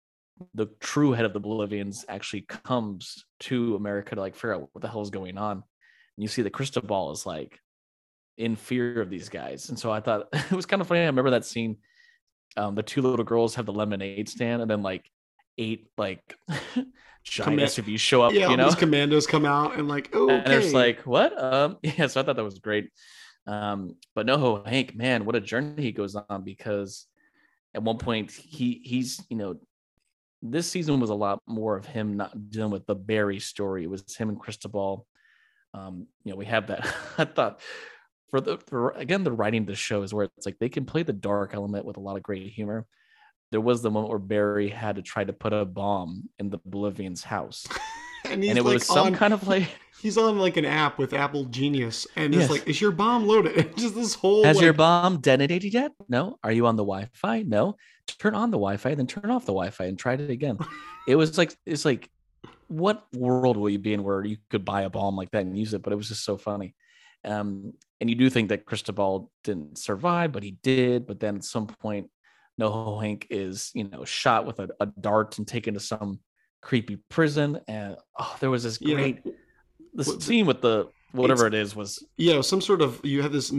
the 0.53 0.67
true 0.79 1.11
head 1.11 1.25
of 1.25 1.33
the 1.33 1.39
Bolivians 1.39 2.05
actually 2.09 2.41
comes 2.41 3.25
to 3.41 3.75
America 3.75 4.15
to 4.15 4.21
like 4.21 4.35
figure 4.35 4.55
out 4.55 4.69
what 4.71 4.81
the 4.81 4.87
hell 4.87 5.01
is 5.01 5.09
going 5.09 5.37
on. 5.37 5.57
And 5.57 5.63
you 6.21 6.27
see 6.27 6.41
that 6.41 6.53
Cristobal 6.53 7.11
is 7.11 7.25
like 7.25 7.59
in 8.37 8.55
fear 8.55 9.01
of 9.01 9.09
these 9.09 9.29
guys. 9.29 9.69
And 9.69 9.77
so 9.77 9.91
I 9.91 9.99
thought 9.99 10.27
it 10.33 10.51
was 10.51 10.65
kind 10.65 10.81
of 10.81 10.87
funny. 10.87 11.01
I 11.01 11.05
remember 11.05 11.31
that 11.31 11.45
scene. 11.45 11.77
Um, 12.55 12.75
the 12.75 12.83
two 12.83 13.01
little 13.01 13.25
girls 13.25 13.55
have 13.55 13.65
the 13.65 13.73
lemonade 13.73 14.29
stand, 14.29 14.61
and 14.61 14.69
then 14.69 14.83
like 14.83 15.09
eight 15.57 15.87
like 15.97 16.21
giant 17.23 17.51
Command- 17.51 17.61
SUVs 17.69 17.99
show 17.99 18.21
up. 18.21 18.33
Yeah, 18.33 18.49
you 18.49 18.57
know, 18.57 18.65
these 18.65 18.75
commandos 18.75 19.25
come 19.25 19.45
out 19.45 19.75
and 19.75 19.87
like, 19.87 20.11
oh, 20.13 20.25
okay. 20.29 20.35
and 20.35 20.53
it's 20.53 20.73
like 20.73 21.01
what? 21.01 21.41
Um, 21.41 21.77
yeah. 21.81 22.07
So 22.07 22.21
I 22.21 22.23
thought 22.23 22.35
that 22.35 22.43
was 22.43 22.59
great. 22.59 22.91
Um, 23.47 23.95
but 24.13 24.25
no, 24.25 24.63
Hank, 24.63 24.95
man, 24.95 25.25
what 25.25 25.35
a 25.35 25.41
journey 25.41 25.81
he 25.81 25.91
goes 25.91 26.15
on 26.15 26.43
because 26.43 27.07
at 27.75 27.83
one 27.83 27.97
point 27.97 28.31
he 28.31 28.81
he's 28.83 29.21
you 29.29 29.37
know 29.37 29.55
this 30.43 30.69
season 30.69 30.99
was 30.99 31.09
a 31.09 31.15
lot 31.15 31.39
more 31.47 31.77
of 31.77 31.85
him 31.85 32.17
not 32.17 32.49
dealing 32.49 32.71
with 32.71 32.85
the 32.85 32.95
Barry 32.95 33.39
story. 33.39 33.85
It 33.85 33.89
was 33.89 34.03
him 34.13 34.27
and 34.27 34.37
Cristobal. 34.37 35.07
Um, 35.73 36.07
you 36.25 36.31
know, 36.31 36.37
we 36.37 36.45
have 36.45 36.67
that. 36.67 36.85
I 37.17 37.23
thought 37.23 37.61
for 38.29 38.41
the 38.41 38.57
for, 38.67 38.91
again 38.91 39.23
the 39.23 39.31
writing 39.31 39.61
of 39.61 39.67
the 39.67 39.75
show 39.75 40.03
is 40.03 40.13
where 40.13 40.25
it's 40.37 40.45
like 40.45 40.59
they 40.59 40.69
can 40.69 40.85
play 40.85 41.03
the 41.03 41.13
dark 41.13 41.53
element 41.53 41.85
with 41.85 41.97
a 41.97 42.01
lot 42.01 42.17
of 42.17 42.23
great 42.23 42.51
humor. 42.51 42.85
There 43.51 43.61
was 43.61 43.81
the 43.81 43.91
moment 43.91 44.09
where 44.09 44.19
Barry 44.19 44.69
had 44.69 44.97
to 44.97 45.01
try 45.01 45.23
to 45.23 45.33
put 45.33 45.53
a 45.53 45.63
bomb 45.63 46.29
in 46.39 46.49
the 46.49 46.59
Bolivian's 46.65 47.23
house. 47.23 47.65
and, 48.25 48.43
and, 48.43 48.57
it 48.57 48.63
like 48.63 48.75
was 48.75 48.85
some 48.85 49.07
on, 49.07 49.15
kind 49.15 49.33
of 49.33 49.47
like 49.47 49.69
he's 50.03 50.17
on 50.17 50.37
like 50.37 50.57
an 50.57 50.65
app 50.65 50.99
with 50.99 51.13
Apple 51.13 51.45
Genius, 51.45 52.05
and 52.15 52.33
yes. 52.33 52.43
it's 52.43 52.51
like, 52.51 52.67
is 52.67 52.79
your 52.79 52.91
bomb 52.91 53.25
loaded? 53.25 53.75
just 53.77 53.95
this 53.95 54.13
whole 54.13 54.43
has 54.43 54.57
like... 54.57 54.63
your 54.63 54.73
bomb 54.73 55.21
detonated 55.21 55.73
yet? 55.73 55.91
No. 56.09 56.37
Are 56.43 56.51
you 56.51 56.67
on 56.67 56.75
the 56.75 56.83
Wi-Fi? 56.83 57.43
No. 57.43 57.77
Turn 58.19 58.35
on 58.35 58.51
the 58.51 58.57
Wi-Fi, 58.57 58.95
then 58.95 59.07
turn 59.07 59.31
off 59.31 59.43
the 59.45 59.53
Wi-Fi 59.53 59.85
and 59.85 59.97
try 59.97 60.13
it 60.13 60.29
again. 60.29 60.57
it 61.07 61.15
was 61.15 61.37
like 61.37 61.55
it's 61.65 61.85
like, 61.85 62.09
what 62.67 63.05
world 63.15 63.55
will 63.57 63.69
you 63.69 63.79
be 63.79 63.93
in 63.93 64.03
where 64.03 64.23
you 64.25 64.37
could 64.49 64.65
buy 64.65 64.81
a 64.81 64.89
bomb 64.89 65.15
like 65.15 65.31
that 65.31 65.45
and 65.45 65.57
use 65.57 65.73
it? 65.73 65.81
But 65.81 65.93
it 65.93 65.95
was 65.95 66.09
just 66.09 66.25
so 66.25 66.37
funny. 66.37 66.75
Um, 67.23 67.73
and 68.01 68.09
you 68.09 68.17
do 68.17 68.29
think 68.29 68.49
that 68.49 68.65
Cristobal 68.65 69.31
didn't 69.45 69.77
survive, 69.77 70.33
but 70.33 70.43
he 70.43 70.57
did. 70.61 71.07
But 71.07 71.21
then 71.21 71.37
at 71.37 71.45
some 71.45 71.67
point, 71.67 72.09
NoHo 72.59 73.01
Hank 73.01 73.27
is 73.29 73.71
you 73.73 73.85
know 73.85 74.03
shot 74.03 74.45
with 74.45 74.59
a, 74.59 74.69
a 74.81 74.85
dart 74.85 75.37
and 75.37 75.47
taken 75.47 75.75
to 75.75 75.79
some 75.79 76.19
creepy 76.63 76.95
prison. 77.09 77.59
And 77.67 77.97
oh, 78.17 78.35
there 78.39 78.49
was 78.49 78.63
this 78.63 78.77
great 78.77 79.19
yeah. 79.23 79.31
the 79.93 80.03
scene 80.03 80.45
with 80.45 80.61
the 80.61 80.89
whatever 81.13 81.45
it 81.45 81.53
is 81.53 81.75
was 81.75 82.03
yeah 82.17 82.41
some 82.41 82.59
sort 82.59 82.81
of 82.81 82.99
you 83.05 83.21
have 83.21 83.31
this 83.31 83.53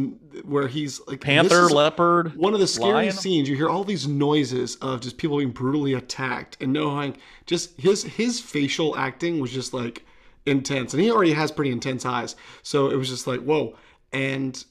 where 0.45 0.67
he's 0.67 1.01
like 1.07 1.21
panther 1.21 1.69
leopard 1.69 2.35
one 2.37 2.53
of 2.53 2.59
the 2.59 2.67
scary 2.67 2.93
lion. 2.93 3.13
scenes 3.13 3.49
you 3.49 3.55
hear 3.55 3.69
all 3.69 3.85
these 3.85 4.09
noises 4.09 4.75
of 4.77 5.01
just 5.01 5.17
people 5.17 5.39
being 5.39 5.53
brutally 5.53 5.93
attacked 5.93 6.57
and 6.61 6.73
no 6.73 6.91
knowing 6.91 7.17
just 7.47 7.81
his 7.81 8.03
his 8.03 8.41
facial 8.41 8.97
acting 8.99 9.39
was 9.39 9.53
just 9.53 9.73
like 9.73 10.05
intense 10.47 10.95
and 10.95 11.01
he 11.03 11.13
already 11.13 11.33
has 11.33 11.53
pretty 11.53 11.71
intense 11.71 12.05
eyes 12.05 12.35
so 12.65 12.91
it 12.91 12.97
was 12.97 13.09
just 13.09 13.29
like 13.29 13.41
whoa 13.41 13.77
and 14.13 14.65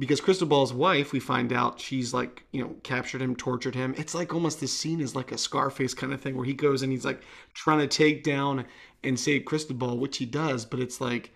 because 0.00 0.18
Cristobal's 0.18 0.72
wife, 0.72 1.12
we 1.12 1.20
find 1.20 1.52
out 1.52 1.78
she's 1.78 2.14
like, 2.14 2.42
you 2.52 2.62
know, 2.62 2.74
captured 2.82 3.20
him, 3.20 3.36
tortured 3.36 3.74
him. 3.74 3.94
It's 3.98 4.14
like 4.14 4.32
almost 4.32 4.58
this 4.58 4.72
scene 4.72 4.98
is 4.98 5.14
like 5.14 5.30
a 5.30 5.36
Scarface 5.36 5.92
kind 5.92 6.14
of 6.14 6.22
thing 6.22 6.36
where 6.36 6.46
he 6.46 6.54
goes 6.54 6.80
and 6.80 6.90
he's 6.90 7.04
like 7.04 7.22
trying 7.52 7.80
to 7.80 7.86
take 7.86 8.24
down 8.24 8.64
and 9.04 9.20
save 9.20 9.44
Cristobal, 9.44 9.98
which 9.98 10.16
he 10.16 10.24
does, 10.24 10.64
but 10.64 10.80
it's 10.80 11.02
like 11.02 11.34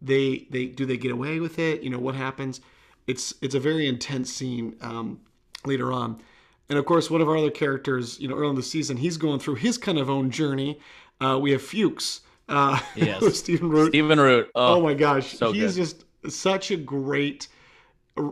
they 0.00 0.46
they 0.50 0.64
do 0.64 0.86
they 0.86 0.96
get 0.96 1.12
away 1.12 1.40
with 1.40 1.58
it? 1.58 1.82
You 1.82 1.90
know, 1.90 1.98
what 1.98 2.14
happens? 2.14 2.62
It's 3.06 3.34
it's 3.42 3.54
a 3.54 3.60
very 3.60 3.86
intense 3.86 4.32
scene 4.32 4.76
um, 4.80 5.20
later 5.66 5.92
on. 5.92 6.22
And 6.70 6.78
of 6.78 6.86
course, 6.86 7.10
one 7.10 7.20
of 7.20 7.28
our 7.28 7.36
other 7.36 7.50
characters, 7.50 8.18
you 8.18 8.28
know, 8.28 8.34
early 8.34 8.48
in 8.48 8.56
the 8.56 8.62
season, 8.62 8.96
he's 8.96 9.18
going 9.18 9.40
through 9.40 9.56
his 9.56 9.76
kind 9.76 9.98
of 9.98 10.08
own 10.08 10.30
journey. 10.30 10.80
Uh, 11.20 11.38
we 11.38 11.50
have 11.50 11.60
Fuchs. 11.60 12.22
Uh, 12.48 12.80
yes. 12.96 13.36
Stephen 13.36 13.68
Root. 13.68 13.90
Stephen 13.90 14.18
Root. 14.18 14.50
Oh, 14.54 14.76
oh 14.76 14.80
my 14.80 14.94
gosh. 14.94 15.36
So 15.36 15.52
he's 15.52 15.74
good. 15.74 15.82
just 15.82 16.04
such 16.34 16.70
a 16.70 16.78
great 16.78 17.48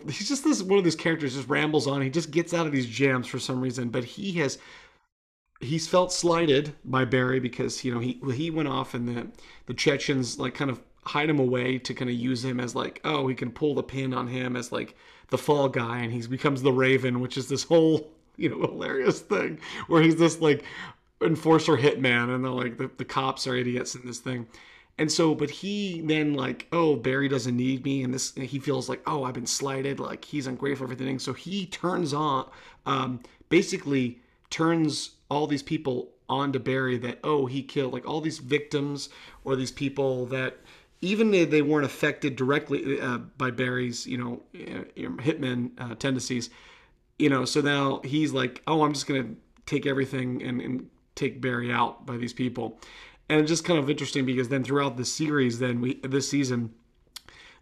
he's 0.07 0.29
just 0.29 0.45
this 0.45 0.63
one 0.63 0.79
of 0.79 0.85
these 0.85 0.97
characters 0.97 1.35
just 1.35 1.49
rambles 1.49 1.87
on. 1.87 2.03
He 2.03 2.11
just 2.11 2.31
gets 2.31 2.55
out 2.55 2.67
of 2.67 2.73
these 2.73 2.87
jams 2.87 3.27
for 3.27 3.39
some 3.39 3.61
reason, 3.61 3.89
but 3.89 4.05
he 4.05 4.33
has 4.35 4.59
he's 5.61 5.89
felt 5.89 6.13
slighted 6.13 6.75
by 6.85 7.05
Barry 7.05 7.41
because 7.41 7.85
you 7.85 7.93
know 7.93 8.01
he 8.01 8.21
he 8.33 8.51
went 8.51 8.69
off 8.69 8.95
and 8.95 9.09
the 9.09 9.29
the 9.67 9.75
Chechens 9.75 10.39
like 10.39 10.55
kind 10.55 10.71
of 10.71 10.81
hide 11.05 11.31
him 11.31 11.39
away 11.39 11.79
to 11.79 11.95
kind 11.95 12.11
of 12.11 12.17
use 12.17 12.45
him 12.45 12.61
as 12.61 12.75
like 12.75 13.01
oh 13.05 13.27
he 13.29 13.35
can 13.35 13.51
pull 13.51 13.75
the 13.75 13.83
pin 13.83 14.13
on 14.13 14.27
him 14.27 14.57
as 14.57 14.73
like 14.73 14.95
the 15.31 15.39
fall 15.39 15.69
guy 15.69 15.99
and 15.99 16.13
he 16.13 16.27
becomes 16.27 16.63
the 16.63 16.73
Raven, 16.73 17.21
which 17.21 17.37
is 17.37 17.49
this 17.49 17.65
whole 17.65 18.11
you 18.37 18.49
know 18.49 18.61
hilarious 18.61 19.21
thing 19.21 19.59
where 19.89 20.03
he's 20.03 20.17
this 20.17 20.41
like 20.41 20.65
enforcer 21.21 21.77
hitman 21.77 22.33
and 22.33 22.45
the 22.45 22.51
like 22.51 22.79
the, 22.79 22.91
the 22.97 23.05
cops 23.05 23.47
are 23.47 23.57
idiots 23.57 23.97
in 23.97 24.07
this 24.07 24.21
thing 24.21 24.47
and 24.99 25.11
so 25.11 25.35
but 25.35 25.49
he 25.49 26.01
then 26.03 26.35
like 26.35 26.67
oh 26.73 26.97
barry 26.97 27.29
doesn't 27.29 27.57
need 27.57 27.85
me 27.85 28.03
and 28.03 28.13
this 28.13 28.35
and 28.37 28.45
he 28.45 28.59
feels 28.59 28.89
like 28.89 29.01
oh 29.07 29.25
i've 29.25 29.35
been 29.35 29.47
slighted 29.47 30.01
like 30.01 30.25
he's 30.25 30.47
ungrateful 30.47 30.87
for 30.87 30.93
everything. 30.93 31.19
So 31.19 31.33
he 31.33 31.67
turns 31.67 32.13
on 32.13 32.49
um 32.87 33.21
basically 33.49 34.19
turns 34.51 35.13
all 35.31 35.47
these 35.47 35.63
people 35.63 36.11
onto 36.29 36.59
barry 36.59 36.99
that 36.99 37.19
oh 37.25 37.47
he 37.47 37.63
killed 37.63 37.93
like 37.93 38.07
all 38.07 38.21
these 38.21 38.39
victims 38.39 39.09
or 39.45 39.57
these 39.57 39.71
people 39.71 40.27
that 40.27 40.59
even 41.01 41.33
if 41.33 41.51
they 41.51 41.63
weren't 41.63 41.87
affected 41.87 42.37
directly 42.37 43.01
uh, 43.01 43.19
by 43.19 43.51
barry's 43.51 44.07
you 44.07 44.19
know 44.19 44.43
uh, 44.55 44.83
hitman 45.23 45.71
uh, 45.79 45.95
tendencies 45.95 46.51
you 47.19 47.31
know 47.31 47.45
so 47.45 47.61
now 47.61 48.01
he's 48.05 48.33
like 48.33 48.63
oh 48.67 48.83
i'm 48.83 48.93
just 48.93 49.07
gonna 49.07 49.29
take 49.65 49.87
everything 49.87 50.43
and, 50.43 50.61
and 50.61 50.91
take 51.15 51.41
barry 51.41 51.73
out 51.73 52.05
by 52.05 52.17
these 52.17 52.33
people 52.33 52.79
and 53.29 53.41
it's 53.41 53.49
just 53.49 53.65
kind 53.65 53.79
of 53.79 53.91
interesting 53.91 54.25
because 54.25 54.49
then 54.49 54.65
throughout 54.65 54.97
the 54.97 55.05
series, 55.05 55.59
then 55.59 55.81
we 55.81 56.01
this 56.03 56.31
season, 56.31 56.73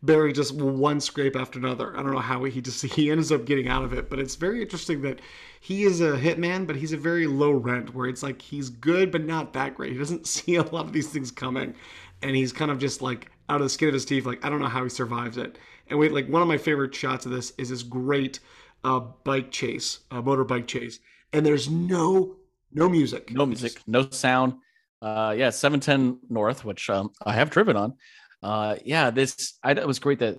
Barry 0.02 0.32
just 0.32 0.54
one 0.54 1.00
scrape 1.00 1.34
after 1.34 1.58
another. 1.58 1.96
I 1.96 2.02
don't 2.02 2.12
know 2.12 2.20
how 2.20 2.44
he 2.44 2.60
just 2.60 2.82
he 2.94 3.10
ends 3.10 3.32
up 3.32 3.44
getting 3.44 3.68
out 3.68 3.82
of 3.82 3.92
it, 3.92 4.08
but 4.08 4.18
it's 4.18 4.36
very 4.36 4.62
interesting 4.62 5.02
that 5.02 5.20
he 5.60 5.84
is 5.84 6.00
a 6.00 6.12
hitman, 6.12 6.66
but 6.66 6.76
he's 6.76 6.92
a 6.92 6.96
very 6.96 7.26
low 7.26 7.50
rent 7.50 7.94
where 7.94 8.08
it's 8.08 8.22
like 8.22 8.40
he's 8.40 8.68
good 8.70 9.10
but 9.10 9.24
not 9.24 9.52
that 9.54 9.74
great. 9.74 9.92
He 9.92 9.98
doesn't 9.98 10.26
see 10.26 10.56
a 10.56 10.62
lot 10.62 10.86
of 10.86 10.92
these 10.92 11.08
things 11.08 11.30
coming, 11.30 11.74
and 12.22 12.36
he's 12.36 12.52
kind 12.52 12.70
of 12.70 12.78
just 12.78 13.02
like 13.02 13.30
out 13.48 13.56
of 13.56 13.64
the 13.64 13.70
skin 13.70 13.88
of 13.88 13.94
his 13.94 14.04
teeth. 14.04 14.26
Like 14.26 14.44
I 14.44 14.50
don't 14.50 14.60
know 14.60 14.68
how 14.68 14.84
he 14.84 14.90
survives 14.90 15.36
it. 15.36 15.58
And 15.88 15.98
wait, 15.98 16.12
like 16.12 16.28
one 16.28 16.42
of 16.42 16.48
my 16.48 16.58
favorite 16.58 16.94
shots 16.94 17.26
of 17.26 17.32
this 17.32 17.52
is 17.58 17.70
this 17.70 17.82
great 17.82 18.40
uh, 18.84 19.00
bike 19.00 19.50
chase, 19.50 20.00
uh, 20.10 20.22
motorbike 20.22 20.66
chase, 20.68 21.00
and 21.32 21.44
there's 21.44 21.68
no 21.68 22.36
no 22.72 22.88
music, 22.88 23.32
no 23.32 23.46
music, 23.46 23.80
no 23.86 24.08
sound 24.10 24.54
uh, 25.02 25.34
yeah, 25.36 25.50
710 25.50 26.20
North, 26.30 26.64
which 26.64 26.88
um, 26.90 27.10
I 27.24 27.34
have 27.34 27.50
driven 27.50 27.76
on. 27.76 27.94
Uh, 28.42 28.76
yeah, 28.84 29.10
this 29.10 29.58
I 29.62 29.72
it 29.72 29.86
was 29.86 29.98
great 29.98 30.20
that 30.20 30.38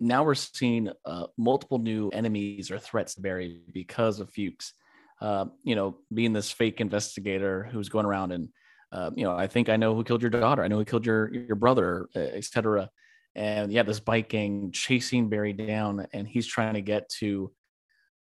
now 0.00 0.24
we're 0.24 0.34
seeing 0.34 0.90
uh, 1.04 1.26
multiple 1.36 1.78
new 1.78 2.08
enemies 2.10 2.70
or 2.70 2.78
threats 2.78 3.14
to 3.14 3.20
Barry 3.20 3.60
because 3.72 4.20
of 4.20 4.30
Fuchs. 4.30 4.72
Uh, 5.20 5.46
you 5.64 5.74
know, 5.74 5.98
being 6.12 6.32
this 6.32 6.52
fake 6.52 6.80
investigator 6.80 7.68
who's 7.72 7.88
going 7.88 8.06
around 8.06 8.32
and 8.32 8.48
uh, 8.90 9.10
you 9.14 9.24
know, 9.24 9.36
I 9.36 9.48
think 9.48 9.68
I 9.68 9.76
know 9.76 9.94
who 9.94 10.04
killed 10.04 10.22
your 10.22 10.30
daughter. 10.30 10.62
I 10.62 10.68
know 10.68 10.78
who 10.78 10.84
killed 10.84 11.04
your 11.04 11.32
your 11.32 11.56
brother, 11.56 12.08
etc. 12.14 12.88
And 13.34 13.70
yeah, 13.70 13.82
this 13.82 14.00
bike 14.00 14.30
gang 14.30 14.70
chasing 14.72 15.28
Barry 15.28 15.52
down, 15.52 16.06
and 16.12 16.26
he's 16.26 16.46
trying 16.46 16.74
to 16.74 16.80
get 16.80 17.08
to 17.20 17.52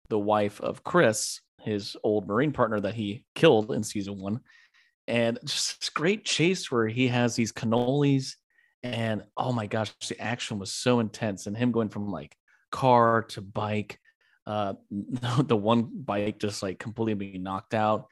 the 0.08 0.18
wife 0.18 0.60
of 0.60 0.84
Chris, 0.84 1.40
his 1.60 1.96
old 2.04 2.28
Marine 2.28 2.52
partner 2.52 2.78
that 2.80 2.94
he 2.94 3.24
killed 3.34 3.72
in 3.72 3.82
season 3.82 4.20
one 4.20 4.40
and 5.08 5.38
just 5.44 5.80
this 5.80 5.90
great 5.90 6.24
chase 6.24 6.70
where 6.70 6.86
he 6.86 7.08
has 7.08 7.34
these 7.34 7.52
cannolis 7.52 8.34
and 8.82 9.22
oh 9.36 9.52
my 9.52 9.66
gosh 9.66 9.92
the 10.08 10.20
action 10.20 10.58
was 10.58 10.72
so 10.72 11.00
intense 11.00 11.46
and 11.46 11.56
him 11.56 11.72
going 11.72 11.88
from 11.88 12.10
like 12.10 12.36
car 12.70 13.22
to 13.22 13.40
bike 13.40 13.98
uh 14.46 14.74
the 14.90 15.56
one 15.56 15.88
bike 15.92 16.38
just 16.38 16.62
like 16.62 16.78
completely 16.78 17.14
being 17.14 17.42
knocked 17.42 17.74
out 17.74 18.06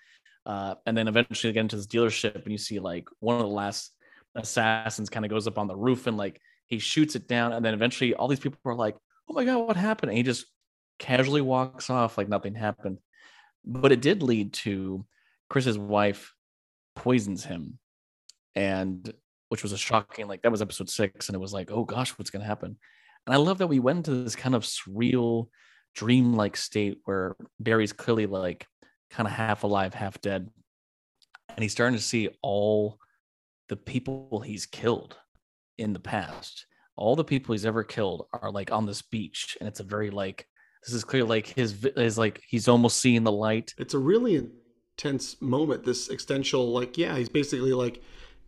uh 0.46 0.74
and 0.86 0.96
then 0.96 1.08
eventually 1.08 1.52
get 1.52 1.60
into 1.60 1.76
this 1.76 1.86
dealership 1.86 2.42
and 2.42 2.52
you 2.52 2.58
see 2.58 2.78
like 2.78 3.08
one 3.20 3.36
of 3.36 3.42
the 3.42 3.48
last 3.48 3.92
assassins 4.36 5.10
kind 5.10 5.24
of 5.24 5.30
goes 5.30 5.46
up 5.46 5.58
on 5.58 5.66
the 5.66 5.76
roof 5.76 6.06
and 6.06 6.16
like 6.16 6.40
he 6.66 6.78
shoots 6.78 7.16
it 7.16 7.26
down 7.26 7.52
and 7.52 7.64
then 7.64 7.74
eventually 7.74 8.14
all 8.14 8.28
these 8.28 8.38
people 8.38 8.58
are 8.64 8.74
like 8.74 8.96
oh 9.28 9.34
my 9.34 9.44
god 9.44 9.58
what 9.66 9.76
happened? 9.76 10.10
And 10.10 10.16
he 10.16 10.22
just 10.22 10.46
casually 10.98 11.40
walks 11.40 11.88
off 11.88 12.18
like 12.18 12.28
nothing 12.28 12.54
happened. 12.54 12.98
But 13.64 13.92
it 13.92 14.00
did 14.00 14.22
lead 14.22 14.52
to 14.54 15.04
chris's 15.48 15.78
wife 15.78 16.32
poisons 17.00 17.44
him. 17.44 17.78
And 18.54 19.12
which 19.48 19.62
was 19.62 19.72
a 19.72 19.78
shocking 19.78 20.28
like 20.28 20.42
that 20.42 20.50
was 20.50 20.62
episode 20.62 20.88
six 20.88 21.28
and 21.28 21.34
it 21.34 21.40
was 21.40 21.52
like 21.52 21.72
oh 21.72 21.84
gosh 21.84 22.10
what's 22.10 22.30
going 22.30 22.42
to 22.42 22.48
happen? 22.48 22.76
And 23.26 23.34
i 23.34 23.36
love 23.36 23.58
that 23.58 23.66
we 23.66 23.80
went 23.80 23.98
into 23.98 24.22
this 24.22 24.36
kind 24.36 24.54
of 24.54 24.62
surreal 24.62 25.48
dreamlike 25.94 26.56
state 26.56 26.98
where 27.04 27.36
barry's 27.58 27.92
clearly 27.92 28.26
like 28.26 28.66
kind 29.10 29.26
of 29.26 29.32
half 29.32 29.64
alive 29.64 29.94
half 29.94 30.20
dead. 30.20 30.48
And 31.48 31.62
he's 31.62 31.72
starting 31.72 31.98
to 31.98 32.04
see 32.04 32.28
all 32.42 32.98
the 33.68 33.76
people 33.76 34.42
he's 34.44 34.66
killed 34.66 35.16
in 35.78 35.92
the 35.92 36.00
past. 36.00 36.66
All 36.96 37.16
the 37.16 37.24
people 37.24 37.54
he's 37.54 37.66
ever 37.66 37.82
killed 37.82 38.26
are 38.32 38.52
like 38.52 38.70
on 38.70 38.84
this 38.84 39.02
beach 39.02 39.56
and 39.58 39.68
it's 39.68 39.80
a 39.80 39.84
very 39.84 40.10
like 40.10 40.46
this 40.84 40.94
is 40.94 41.04
clear 41.04 41.24
like 41.24 41.46
his 41.46 41.84
is 41.84 42.18
like 42.18 42.42
he's 42.46 42.68
almost 42.68 43.00
seeing 43.00 43.24
the 43.24 43.32
light. 43.32 43.74
It's 43.78 43.94
a 43.94 43.98
really 43.98 44.48
tense 45.00 45.40
moment, 45.40 45.82
this 45.82 46.10
existential, 46.10 46.70
like, 46.72 46.98
yeah, 46.98 47.16
he's 47.16 47.30
basically 47.30 47.72
like, 47.72 48.02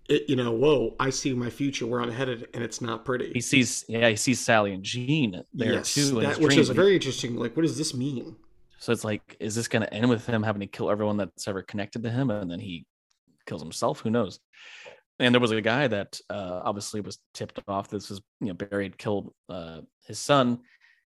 it, 0.09 0.29
you 0.29 0.37
know, 0.37 0.53
whoa, 0.53 0.95
I 1.01 1.09
see 1.09 1.33
my 1.33 1.49
future 1.49 1.87
where 1.87 2.03
I'm 2.03 2.11
headed, 2.11 2.49
and 2.53 2.63
it's 2.63 2.83
not 2.83 3.05
pretty. 3.05 3.33
He 3.33 3.41
sees, 3.41 3.85
yeah, 3.89 4.09
he 4.11 4.17
sees 4.17 4.39
Sally 4.39 4.75
and 4.75 4.83
Gene 4.83 5.43
there 5.55 5.73
yes, 5.73 5.95
too, 5.95 6.21
that, 6.21 6.39
which 6.39 6.57
is 6.57 6.69
very 6.69 6.95
interesting. 6.95 7.37
Like, 7.37 7.57
what 7.57 7.63
does 7.63 7.79
this 7.79 7.95
mean? 7.95 8.37
So 8.79 8.93
it's 8.93 9.05
like, 9.05 9.37
is 9.41 9.55
this 9.55 9.69
going 9.69 9.83
to 9.83 9.95
end 9.95 10.09
with 10.11 10.27
him 10.27 10.43
having 10.43 10.61
to 10.61 10.67
kill 10.67 10.91
everyone 10.91 11.17
that's 11.17 11.49
ever 11.49 11.63
connected 11.63 12.03
to 12.03 12.11
him, 12.11 12.31
and 12.31 12.51
then 12.51 12.61
he 12.61 12.85
kills 13.47 13.63
himself? 13.63 14.01
Who 14.01 14.11
knows? 14.11 14.39
And 15.19 15.35
there 15.35 15.41
was 15.41 15.53
a 15.53 15.61
guy 15.61 15.87
that 15.89 16.21
uh, 16.29 16.61
obviously 16.65 17.01
was 17.01 17.19
tipped 17.33 17.61
off. 17.67 17.89
This 17.89 18.11
was, 18.11 18.21
you 18.41 18.49
know, 18.49 18.55
Barry 18.55 18.85
had 18.85 18.99
killed 18.99 19.33
uh, 19.49 19.83
his 20.07 20.19
son, 20.19 20.59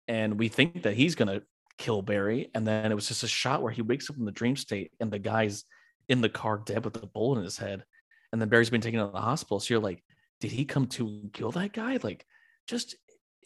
and 0.08 0.38
we 0.38 0.50
think 0.50 0.84
that 0.84 0.94
he's 0.94 1.16
going 1.16 1.30
to 1.30 1.44
kill 1.82 2.04
Barry. 2.04 2.52
And 2.54 2.66
then 2.66 2.92
it 2.92 2.96
was 2.96 3.08
just 3.08 3.24
a 3.24 3.28
shot 3.28 3.64
where 3.64 3.72
he 3.72 3.82
wakes 3.82 4.10
up 4.10 4.18
in 4.18 4.26
the 4.26 4.32
dream 4.32 4.56
state 4.56 4.92
and 5.00 5.12
the 5.12 5.18
guy's 5.18 5.66
in 6.10 6.22
the 6.22 6.30
car 6.30 6.62
dead 6.64 6.86
with 6.86 7.02
a 7.02 7.08
bullet 7.08 7.40
in 7.40 7.44
his 7.44 7.58
head. 7.58 7.84
And 8.32 8.40
then 8.40 8.50
Barry's 8.50 8.70
been 8.70 8.82
taken 8.82 9.00
to 9.00 9.12
the 9.12 9.20
hospital. 9.20 9.60
So 9.60 9.74
you're 9.74 9.82
like, 9.82 10.04
did 10.40 10.52
he 10.52 10.64
come 10.64 10.86
to 10.88 11.30
kill 11.34 11.52
that 11.52 11.74
guy? 11.74 11.98
Like 12.04 12.24
just 12.68 12.96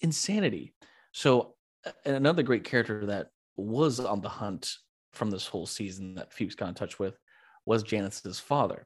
insanity. 0.02 0.74
So 1.14 1.56
another 2.06 2.44
great 2.44 2.66
character 2.66 3.06
that 3.06 3.28
was 3.56 4.02
on 4.02 4.20
the 4.20 4.30
hunt 4.30 4.76
from 5.14 5.32
this 5.32 5.48
whole 5.48 5.66
season 5.66 6.16
that 6.16 6.34
Fuchs 6.34 6.56
got 6.56 6.68
in 6.68 6.76
touch 6.76 7.00
with 7.00 7.18
was 7.66 7.84
Janice's 7.84 8.40
father. 8.40 8.86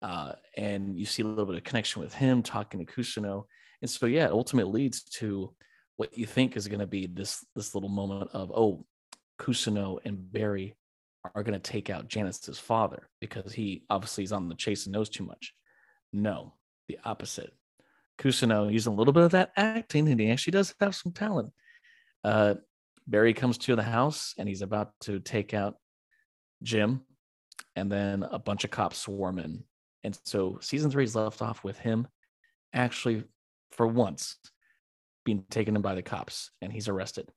Uh, 0.00 0.32
and 0.56 0.98
you 0.98 1.04
see 1.04 1.22
a 1.22 1.26
little 1.26 1.44
bit 1.44 1.56
of 1.56 1.64
connection 1.64 2.00
with 2.00 2.14
him 2.14 2.42
talking 2.42 2.84
to 2.84 2.90
Cousineau. 2.90 3.44
And 3.82 3.90
so, 3.90 4.06
yeah, 4.06 4.24
it 4.24 4.32
ultimately 4.32 4.72
leads 4.72 5.02
to 5.02 5.52
what 5.98 6.16
you 6.16 6.26
think 6.26 6.56
is 6.56 6.68
going 6.68 6.80
to 6.80 6.86
be 6.86 7.06
this 7.06 7.44
this 7.54 7.74
little 7.74 7.90
moment 7.90 8.30
of 8.32 8.50
oh 8.52 8.86
Cousineau 9.38 9.98
and 10.04 10.32
Barry 10.32 10.74
are 11.34 11.42
going 11.42 11.60
to 11.60 11.70
take 11.70 11.90
out 11.90 12.08
Janice's 12.08 12.58
father 12.58 13.10
because 13.20 13.52
he 13.52 13.84
obviously 13.90 14.24
is 14.24 14.32
on 14.32 14.48
the 14.48 14.54
chase 14.54 14.86
and 14.86 14.92
knows 14.92 15.08
too 15.08 15.24
much. 15.24 15.54
No, 16.12 16.54
the 16.86 16.98
opposite. 17.04 17.52
Cousineau 18.18 18.72
using 18.72 18.92
a 18.92 18.96
little 18.96 19.12
bit 19.12 19.24
of 19.24 19.32
that 19.32 19.52
acting, 19.56 20.08
and 20.08 20.18
he 20.18 20.30
actually 20.30 20.52
does 20.52 20.74
have 20.80 20.94
some 20.94 21.12
talent. 21.12 21.52
Uh, 22.24 22.54
Barry 23.06 23.34
comes 23.34 23.58
to 23.58 23.76
the 23.76 23.82
house 23.82 24.34
and 24.38 24.48
he's 24.48 24.62
about 24.62 24.92
to 25.00 25.20
take 25.20 25.54
out 25.54 25.76
Jim, 26.62 27.02
and 27.76 27.90
then 27.90 28.22
a 28.22 28.38
bunch 28.38 28.64
of 28.64 28.70
cops 28.70 28.98
swarm 28.98 29.38
in. 29.38 29.64
And 30.04 30.18
so 30.24 30.58
season 30.60 30.90
three 30.90 31.04
is 31.04 31.16
left 31.16 31.42
off 31.42 31.64
with 31.64 31.78
him 31.78 32.06
actually, 32.72 33.24
for 33.72 33.86
once, 33.86 34.36
being 35.28 35.44
taken 35.50 35.76
in 35.76 35.82
by 35.82 35.94
the 35.94 36.00
cops 36.00 36.52
and 36.62 36.72
he's 36.72 36.88
arrested. 36.88 37.28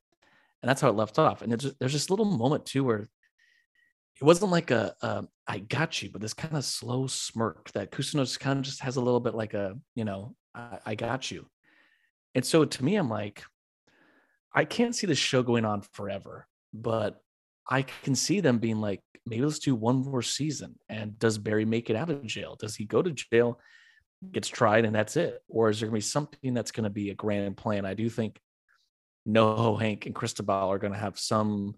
And 0.62 0.68
that's 0.68 0.80
how 0.80 0.88
it 0.88 0.96
left 0.96 1.18
off. 1.18 1.42
And 1.42 1.52
there's 1.52 1.92
this 1.92 2.08
little 2.08 2.24
moment 2.24 2.64
too 2.64 2.84
where 2.84 3.00
it 3.00 4.24
wasn't 4.24 4.50
like 4.50 4.70
a, 4.70 4.94
a 5.02 5.24
I 5.46 5.58
got 5.58 6.00
you, 6.00 6.08
but 6.10 6.22
this 6.22 6.32
kind 6.32 6.56
of 6.56 6.64
slow 6.64 7.06
smirk 7.06 7.70
that 7.72 7.90
Cousineau 7.90 8.38
kind 8.40 8.60
of 8.60 8.64
just 8.64 8.80
has 8.80 8.96
a 8.96 9.02
little 9.02 9.20
bit 9.20 9.34
like 9.34 9.52
a, 9.52 9.76
you 9.94 10.06
know, 10.06 10.34
I, 10.54 10.78
I 10.86 10.94
got 10.94 11.30
you. 11.30 11.46
And 12.34 12.46
so 12.46 12.64
to 12.64 12.84
me, 12.84 12.96
I'm 12.96 13.10
like, 13.10 13.42
I 14.54 14.64
can't 14.64 14.94
see 14.94 15.06
this 15.06 15.18
show 15.18 15.42
going 15.42 15.66
on 15.66 15.82
forever, 15.92 16.46
but 16.72 17.20
I 17.68 17.82
can 17.82 18.14
see 18.14 18.40
them 18.40 18.56
being 18.56 18.80
like, 18.80 19.02
maybe 19.26 19.42
let's 19.42 19.58
do 19.58 19.74
one 19.74 19.96
more 19.96 20.22
season. 20.22 20.76
And 20.88 21.18
does 21.18 21.36
Barry 21.36 21.66
make 21.66 21.90
it 21.90 21.96
out 21.96 22.08
of 22.08 22.24
jail? 22.24 22.56
Does 22.58 22.74
he 22.74 22.86
go 22.86 23.02
to 23.02 23.10
jail 23.10 23.60
gets 24.30 24.48
tried 24.48 24.84
and 24.84 24.94
that's 24.94 25.16
it? 25.16 25.42
Or 25.48 25.70
is 25.70 25.80
there 25.80 25.88
going 25.88 26.00
to 26.00 26.04
be 26.04 26.10
something 26.10 26.54
that's 26.54 26.70
going 26.70 26.84
to 26.84 26.90
be 26.90 27.10
a 27.10 27.14
grand 27.14 27.56
plan? 27.56 27.84
I 27.84 27.94
do 27.94 28.08
think 28.08 28.40
NoHo 29.26 29.80
Hank 29.80 30.06
and 30.06 30.14
Cristobal 30.14 30.70
are 30.70 30.78
going 30.78 30.92
to 30.92 30.98
have 30.98 31.18
some 31.18 31.74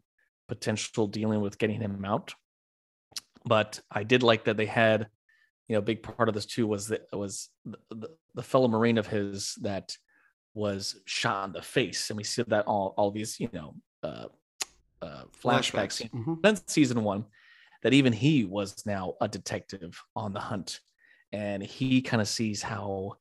potential 0.49 1.07
dealing 1.07 1.41
with 1.41 1.59
getting 1.59 1.81
him 1.81 2.05
out. 2.05 2.35
But 3.47 3.81
I 3.91 4.05
did 4.05 4.23
like 4.23 4.45
that 4.45 4.57
they 4.57 4.67
had, 4.67 5.09
you 5.69 5.75
know, 5.75 5.79
a 5.79 5.83
big 5.83 6.03
part 6.03 6.29
of 6.29 6.35
this 6.35 6.47
too 6.47 6.67
was 6.67 6.89
that 6.89 7.07
was 7.13 7.49
the, 7.65 7.79
the, 7.91 8.09
the 8.35 8.43
fellow 8.43 8.69
Marine 8.69 8.99
of 8.99 9.07
his 9.07 9.55
that 9.63 9.97
was 10.55 10.97
shot 11.05 11.47
in 11.47 11.53
the 11.53 11.63
face, 11.63 12.11
and 12.11 12.17
we 12.17 12.25
see 12.25 12.43
that 12.47 12.67
all 12.67 12.95
all 12.97 13.11
these 13.11 13.39
you 13.41 13.49
know 13.53 13.75
uh, 14.03 14.27
uh, 15.03 15.25
flashbacks. 15.43 16.01
Flashbacks. 16.01 16.11
Mhm. 16.11 16.43
Then 16.43 16.57
season 16.69 17.03
one, 17.03 17.27
that 17.83 17.93
even 17.93 18.13
he 18.13 18.45
was 18.45 18.87
now 18.87 19.15
a 19.21 19.29
detective 19.29 20.01
on 20.15 20.33
the 20.33 20.41
hunt, 20.41 20.81
and 21.35 21.65
he 21.65 22.01
kind 22.01 22.21
of 22.21 22.29
sees 22.29 22.63
how, 22.63 23.15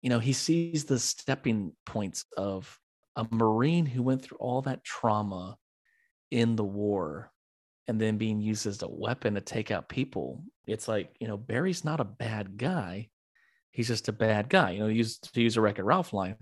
you 0.00 0.08
know, 0.08 0.18
he 0.18 0.32
sees 0.32 0.84
the 0.84 0.98
stepping 0.98 1.72
points 1.84 2.24
of 2.38 2.80
a 3.16 3.26
marine 3.30 3.84
who 3.84 4.02
went 4.02 4.22
through 4.22 4.38
all 4.38 4.62
that 4.62 4.82
trauma 4.82 5.58
in 6.30 6.56
the 6.56 6.64
war 6.64 7.30
and 7.86 8.00
then 8.00 8.16
being 8.16 8.40
used 8.40 8.66
as 8.66 8.82
a 8.82 8.88
weapon 8.88 9.34
to 9.34 9.42
take 9.42 9.70
out 9.70 9.90
people. 9.90 10.42
It's 10.66 10.88
like, 10.88 11.14
you 11.20 11.28
know, 11.28 11.36
Barry's 11.36 11.84
not 11.84 12.00
a 12.00 12.04
bad 12.04 12.56
guy. 12.56 13.10
He's 13.72 13.88
just 13.88 14.08
a 14.08 14.12
bad 14.12 14.48
guy. 14.48 14.70
You 14.70 14.78
know, 14.80 14.88
he 14.88 14.96
used 14.96 15.34
to 15.34 15.42
use 15.42 15.58
a 15.58 15.60
Wreck-It 15.60 15.84
Ralph 15.84 16.14
line. 16.14 16.36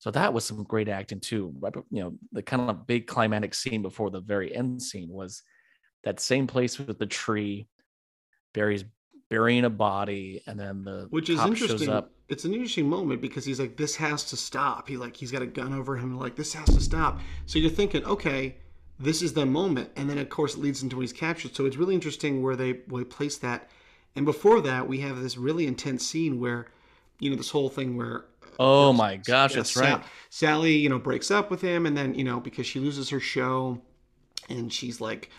So 0.00 0.10
that 0.10 0.34
was 0.34 0.44
some 0.44 0.64
great 0.64 0.88
acting 0.88 1.20
too. 1.20 1.54
You 1.90 2.02
know, 2.02 2.14
the 2.32 2.42
kind 2.42 2.68
of 2.68 2.84
big 2.84 3.06
climatic 3.06 3.54
scene 3.54 3.82
before 3.82 4.10
the 4.10 4.20
very 4.20 4.52
end 4.52 4.82
scene 4.82 5.08
was 5.08 5.42
that 6.02 6.18
same 6.18 6.48
place 6.48 6.80
with 6.80 6.98
the 6.98 7.06
tree. 7.06 7.68
Barry's 8.54 8.84
burying 9.30 9.64
a 9.64 9.70
body, 9.70 10.42
and 10.46 10.60
then 10.60 10.84
the 10.84 11.06
which 11.08 11.30
is 11.30 11.40
interesting. 11.40 11.88
up. 11.88 12.10
It's 12.28 12.44
an 12.44 12.52
interesting 12.52 12.88
moment 12.88 13.22
because 13.22 13.46
he's 13.46 13.58
like, 13.58 13.78
"This 13.78 13.96
has 13.96 14.24
to 14.24 14.36
stop." 14.36 14.88
He 14.88 14.98
like 14.98 15.16
he's 15.16 15.32
got 15.32 15.40
a 15.40 15.46
gun 15.46 15.72
over 15.72 15.96
him, 15.96 16.18
like 16.18 16.36
this 16.36 16.52
has 16.52 16.66
to 16.66 16.80
stop. 16.80 17.20
So 17.46 17.58
you're 17.58 17.70
thinking, 17.70 18.04
okay, 18.04 18.56
this 18.98 19.22
is 19.22 19.32
the 19.32 19.46
moment, 19.46 19.90
and 19.96 20.10
then 20.10 20.18
of 20.18 20.28
course 20.28 20.54
it 20.54 20.60
leads 20.60 20.82
into 20.82 20.96
when 20.96 21.04
he's 21.04 21.12
captured. 21.14 21.56
So 21.56 21.64
it's 21.64 21.76
really 21.76 21.94
interesting 21.94 22.42
where 22.42 22.56
they 22.56 22.72
where 22.88 23.02
they 23.02 23.08
place 23.08 23.38
that. 23.38 23.70
And 24.14 24.26
before 24.26 24.60
that, 24.62 24.88
we 24.88 25.00
have 25.00 25.20
this 25.20 25.38
really 25.38 25.66
intense 25.68 26.04
scene 26.04 26.40
where, 26.40 26.66
you 27.20 27.30
know, 27.30 27.36
this 27.36 27.50
whole 27.50 27.68
thing 27.68 27.96
where 27.96 28.24
uh, 28.42 28.46
Oh 28.58 28.92
my 28.92 29.16
gosh, 29.16 29.54
that's 29.54 29.76
right. 29.76 30.02
Sally, 30.28 30.76
you 30.76 30.88
know, 30.88 30.98
breaks 30.98 31.30
up 31.30 31.50
with 31.50 31.62
him, 31.62 31.86
and 31.86 31.96
then 31.96 32.14
you 32.14 32.24
know 32.24 32.40
because 32.40 32.66
she 32.66 32.80
loses 32.80 33.08
her 33.10 33.20
show, 33.20 33.80
and 34.48 34.72
she's 34.72 35.00
like, 35.00 35.30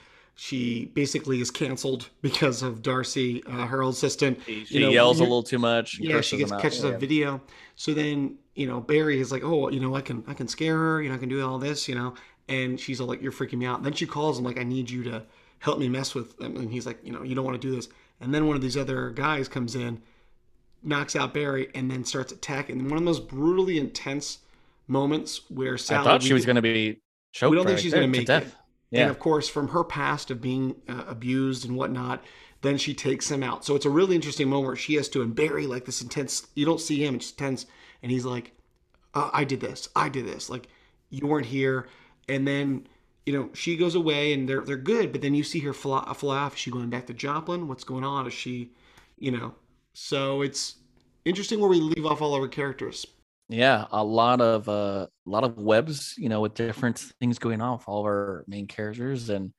she 0.41 0.85
basically 0.95 1.39
is 1.39 1.51
canceled 1.51 2.09
because 2.23 2.63
of 2.63 2.81
D'Arcy, 2.81 3.43
uh, 3.45 3.67
her 3.67 3.83
old 3.83 3.93
assistant. 3.93 4.39
She 4.47 4.65
you 4.69 4.79
know, 4.79 4.89
yells 4.89 5.19
a 5.19 5.23
little 5.23 5.43
too 5.43 5.59
much. 5.59 5.99
yeah, 5.99 6.19
she 6.21 6.35
gets 6.35 6.51
catches 6.53 6.83
Yeah. 6.83 6.89
a 6.89 6.97
video. 6.97 7.41
So 7.75 7.93
then, 7.93 8.39
you 8.55 8.65
know, 8.65 8.79
Barry 8.79 9.19
is 9.21 9.31
like, 9.31 9.43
oh, 9.43 9.69
you 9.69 9.79
know, 9.79 9.95
I 9.95 10.01
can 10.01 10.23
I 10.25 10.33
can 10.33 10.47
scare 10.47 10.75
her, 10.75 10.99
you 11.03 11.09
know, 11.09 11.15
I 11.15 11.19
can 11.19 11.29
do 11.29 11.45
all 11.47 11.59
this, 11.59 11.87
you 11.87 11.93
know. 11.93 12.15
And 12.47 12.79
she's 12.79 12.99
all 12.99 13.05
like, 13.05 13.21
you're 13.21 13.31
freaking 13.31 13.59
me 13.59 13.67
out. 13.67 13.77
And 13.77 13.85
then 13.85 13.93
she 13.93 14.07
calls 14.07 14.39
him 14.39 14.43
like, 14.43 14.57
I 14.57 14.63
need 14.63 14.89
you 14.89 15.03
to 15.03 15.21
help 15.59 15.77
me 15.77 15.87
mess 15.87 16.15
with 16.15 16.35
them. 16.39 16.55
And 16.57 16.71
he's 16.71 16.87
like, 16.87 16.97
you 17.03 17.11
know, 17.11 17.21
you 17.21 17.35
don't 17.35 17.45
want 17.45 17.61
to 17.61 17.67
do 17.67 17.75
this. 17.75 17.87
And 18.19 18.33
then 18.33 18.47
one 18.47 18.55
of 18.55 18.63
these 18.63 18.75
other 18.75 19.11
guys 19.11 19.47
comes 19.47 19.75
in, 19.75 20.01
knocks 20.81 21.15
out 21.15 21.35
Barry, 21.35 21.69
and 21.75 21.91
then 21.91 22.03
starts 22.03 22.31
attacking. 22.31 22.79
And 22.79 22.89
one 22.89 22.97
of 22.97 23.01
the 23.03 23.05
most 23.05 23.27
brutally 23.27 23.77
intense 23.77 24.39
moments 24.87 25.41
where 25.51 25.77
Sally. 25.77 26.01
I 26.01 26.03
thought 26.03 26.23
she 26.23 26.33
was 26.33 26.47
going 26.47 26.55
to 26.55 26.63
be 26.63 26.99
choked. 27.31 27.51
we 27.51 27.57
don't 27.57 27.67
think 27.67 27.77
she's 27.77 27.93
going 27.93 28.11
to 28.11 28.11
to 28.11 28.19
make 28.19 28.25
death. 28.27 28.47
it. 28.47 28.55
Yeah. 28.91 29.03
And 29.03 29.11
of 29.11 29.19
course, 29.19 29.47
from 29.49 29.69
her 29.69 29.83
past 29.83 30.29
of 30.31 30.41
being 30.41 30.75
uh, 30.87 31.05
abused 31.07 31.65
and 31.65 31.77
whatnot, 31.77 32.23
then 32.61 32.77
she 32.77 32.93
takes 32.93 33.31
him 33.31 33.41
out. 33.41 33.65
So 33.65 33.75
it's 33.75 33.85
a 33.85 33.89
really 33.89 34.15
interesting 34.15 34.49
moment 34.49 34.67
where 34.67 34.75
she 34.75 34.95
has 34.95 35.09
to 35.09 35.21
and 35.21 35.33
Barry 35.33 35.65
like 35.65 35.85
this 35.85 36.01
intense. 36.01 36.47
You 36.55 36.65
don't 36.65 36.81
see 36.81 37.03
him; 37.03 37.15
it's 37.15 37.31
tense, 37.31 37.65
and 38.03 38.11
he's 38.11 38.25
like, 38.25 38.51
uh, 39.13 39.29
"I 39.33 39.45
did 39.45 39.61
this. 39.61 39.89
I 39.95 40.09
did 40.09 40.27
this. 40.27 40.49
Like 40.49 40.67
you 41.09 41.25
weren't 41.25 41.47
here." 41.47 41.87
And 42.27 42.47
then 42.47 42.87
you 43.25 43.33
know 43.33 43.49
she 43.53 43.77
goes 43.77 43.95
away, 43.95 44.33
and 44.33 44.47
they're 44.47 44.61
they're 44.61 44.77
good. 44.77 45.11
But 45.11 45.21
then 45.21 45.33
you 45.33 45.43
see 45.43 45.59
her 45.61 45.73
fly, 45.73 46.03
fly 46.13 46.37
off. 46.37 46.53
Is 46.55 46.59
she 46.59 46.71
going 46.71 46.89
back 46.89 47.07
to 47.07 47.13
Joplin? 47.13 47.67
What's 47.67 47.85
going 47.85 48.03
on? 48.03 48.27
Is 48.27 48.33
she, 48.33 48.71
you 49.17 49.31
know? 49.31 49.55
So 49.93 50.41
it's 50.41 50.75
interesting 51.25 51.59
where 51.59 51.69
we 51.69 51.79
leave 51.79 52.05
off 52.05 52.21
all 52.21 52.35
of 52.35 52.41
our 52.41 52.47
characters. 52.47 53.05
Yeah, 53.51 53.85
a 53.91 54.01
lot 54.01 54.39
of 54.39 54.69
uh, 54.69 55.07
a 55.27 55.29
lot 55.29 55.43
of 55.43 55.57
webs, 55.57 56.15
you 56.17 56.29
know, 56.29 56.39
with 56.39 56.53
different 56.53 56.97
things 57.19 57.37
going 57.37 57.59
with 57.59 57.83
all 57.85 57.99
of 57.99 58.05
our 58.05 58.45
main 58.47 58.65
characters, 58.65 59.29
and 59.29 59.51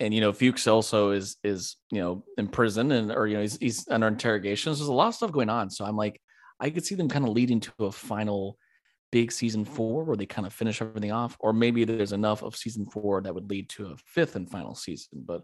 and 0.00 0.14
you 0.14 0.22
know, 0.22 0.32
Fuchs 0.32 0.66
also 0.66 1.10
is 1.10 1.36
is 1.44 1.76
you 1.90 2.00
know 2.00 2.24
in 2.38 2.48
prison 2.48 2.92
and 2.92 3.12
or 3.12 3.26
you 3.26 3.34
know 3.34 3.42
he's 3.42 3.58
he's 3.58 3.88
under 3.88 4.08
interrogation. 4.08 4.72
So 4.72 4.78
there's 4.78 4.88
a 4.88 4.92
lot 4.92 5.08
of 5.08 5.14
stuff 5.16 5.32
going 5.32 5.50
on. 5.50 5.68
So 5.68 5.84
I'm 5.84 5.98
like, 5.98 6.18
I 6.60 6.70
could 6.70 6.86
see 6.86 6.94
them 6.94 7.10
kind 7.10 7.26
of 7.26 7.32
leading 7.32 7.60
to 7.60 7.72
a 7.80 7.92
final 7.92 8.56
big 9.12 9.30
season 9.30 9.66
four 9.66 10.04
where 10.04 10.16
they 10.16 10.26
kind 10.26 10.46
of 10.46 10.54
finish 10.54 10.80
everything 10.80 11.12
off, 11.12 11.36
or 11.38 11.52
maybe 11.52 11.84
there's 11.84 12.12
enough 12.12 12.42
of 12.42 12.56
season 12.56 12.86
four 12.86 13.20
that 13.20 13.34
would 13.34 13.50
lead 13.50 13.68
to 13.70 13.88
a 13.88 13.96
fifth 14.06 14.36
and 14.36 14.50
final 14.50 14.74
season. 14.74 15.24
But 15.26 15.42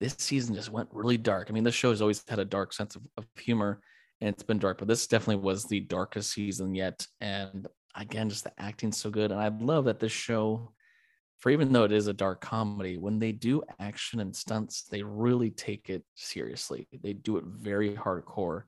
this 0.00 0.16
season 0.18 0.56
just 0.56 0.72
went 0.72 0.88
really 0.92 1.18
dark. 1.18 1.46
I 1.48 1.52
mean, 1.52 1.64
this 1.64 1.74
show 1.76 1.90
has 1.90 2.02
always 2.02 2.24
had 2.26 2.40
a 2.40 2.44
dark 2.44 2.72
sense 2.72 2.96
of, 2.96 3.02
of 3.16 3.26
humor 3.38 3.80
and 4.20 4.28
it's 4.28 4.42
been 4.42 4.58
dark, 4.58 4.78
but 4.78 4.88
this 4.88 5.06
definitely 5.06 5.42
was 5.42 5.64
the 5.64 5.80
darkest 5.80 6.32
season 6.32 6.74
yet. 6.74 7.06
And 7.20 7.66
again, 7.94 8.28
just 8.28 8.44
the 8.44 8.60
acting's 8.60 8.96
so 8.96 9.10
good. 9.10 9.30
And 9.30 9.40
I 9.40 9.48
love 9.48 9.84
that 9.84 10.00
this 10.00 10.12
show, 10.12 10.72
for 11.38 11.50
even 11.50 11.72
though 11.72 11.84
it 11.84 11.92
is 11.92 12.08
a 12.08 12.12
dark 12.12 12.40
comedy, 12.40 12.98
when 12.98 13.18
they 13.18 13.32
do 13.32 13.62
action 13.78 14.20
and 14.20 14.34
stunts, 14.34 14.82
they 14.84 15.02
really 15.02 15.50
take 15.50 15.88
it 15.88 16.04
seriously. 16.14 16.88
They 17.02 17.12
do 17.12 17.36
it 17.36 17.44
very 17.46 17.94
hardcore. 17.94 18.62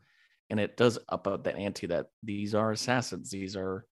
And 0.50 0.60
it 0.60 0.76
does 0.76 0.98
up 1.08 1.24
that 1.24 1.56
ante 1.56 1.86
that 1.88 2.06
these 2.22 2.54
are 2.54 2.72
assassins, 2.72 3.30
these 3.30 3.56
are, 3.56 3.84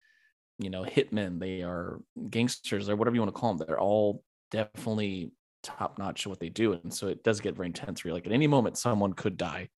you 0.58 0.70
know, 0.70 0.84
hitmen, 0.84 1.38
they 1.38 1.62
are 1.62 2.00
gangsters, 2.30 2.88
or 2.88 2.96
whatever 2.96 3.14
you 3.14 3.20
want 3.20 3.34
to 3.34 3.38
call 3.38 3.54
them. 3.54 3.66
They're 3.66 3.80
all 3.80 4.22
definitely 4.50 5.32
top 5.62 5.98
notch 5.98 6.26
at 6.26 6.30
what 6.30 6.40
they 6.40 6.48
do. 6.48 6.72
And 6.72 6.92
so 6.92 7.08
it 7.08 7.22
does 7.24 7.40
get 7.40 7.56
very 7.56 7.66
intense. 7.66 8.04
Where 8.04 8.14
like 8.14 8.26
at 8.26 8.32
any 8.32 8.46
moment, 8.46 8.78
someone 8.78 9.12
could 9.12 9.36
die. 9.36 9.68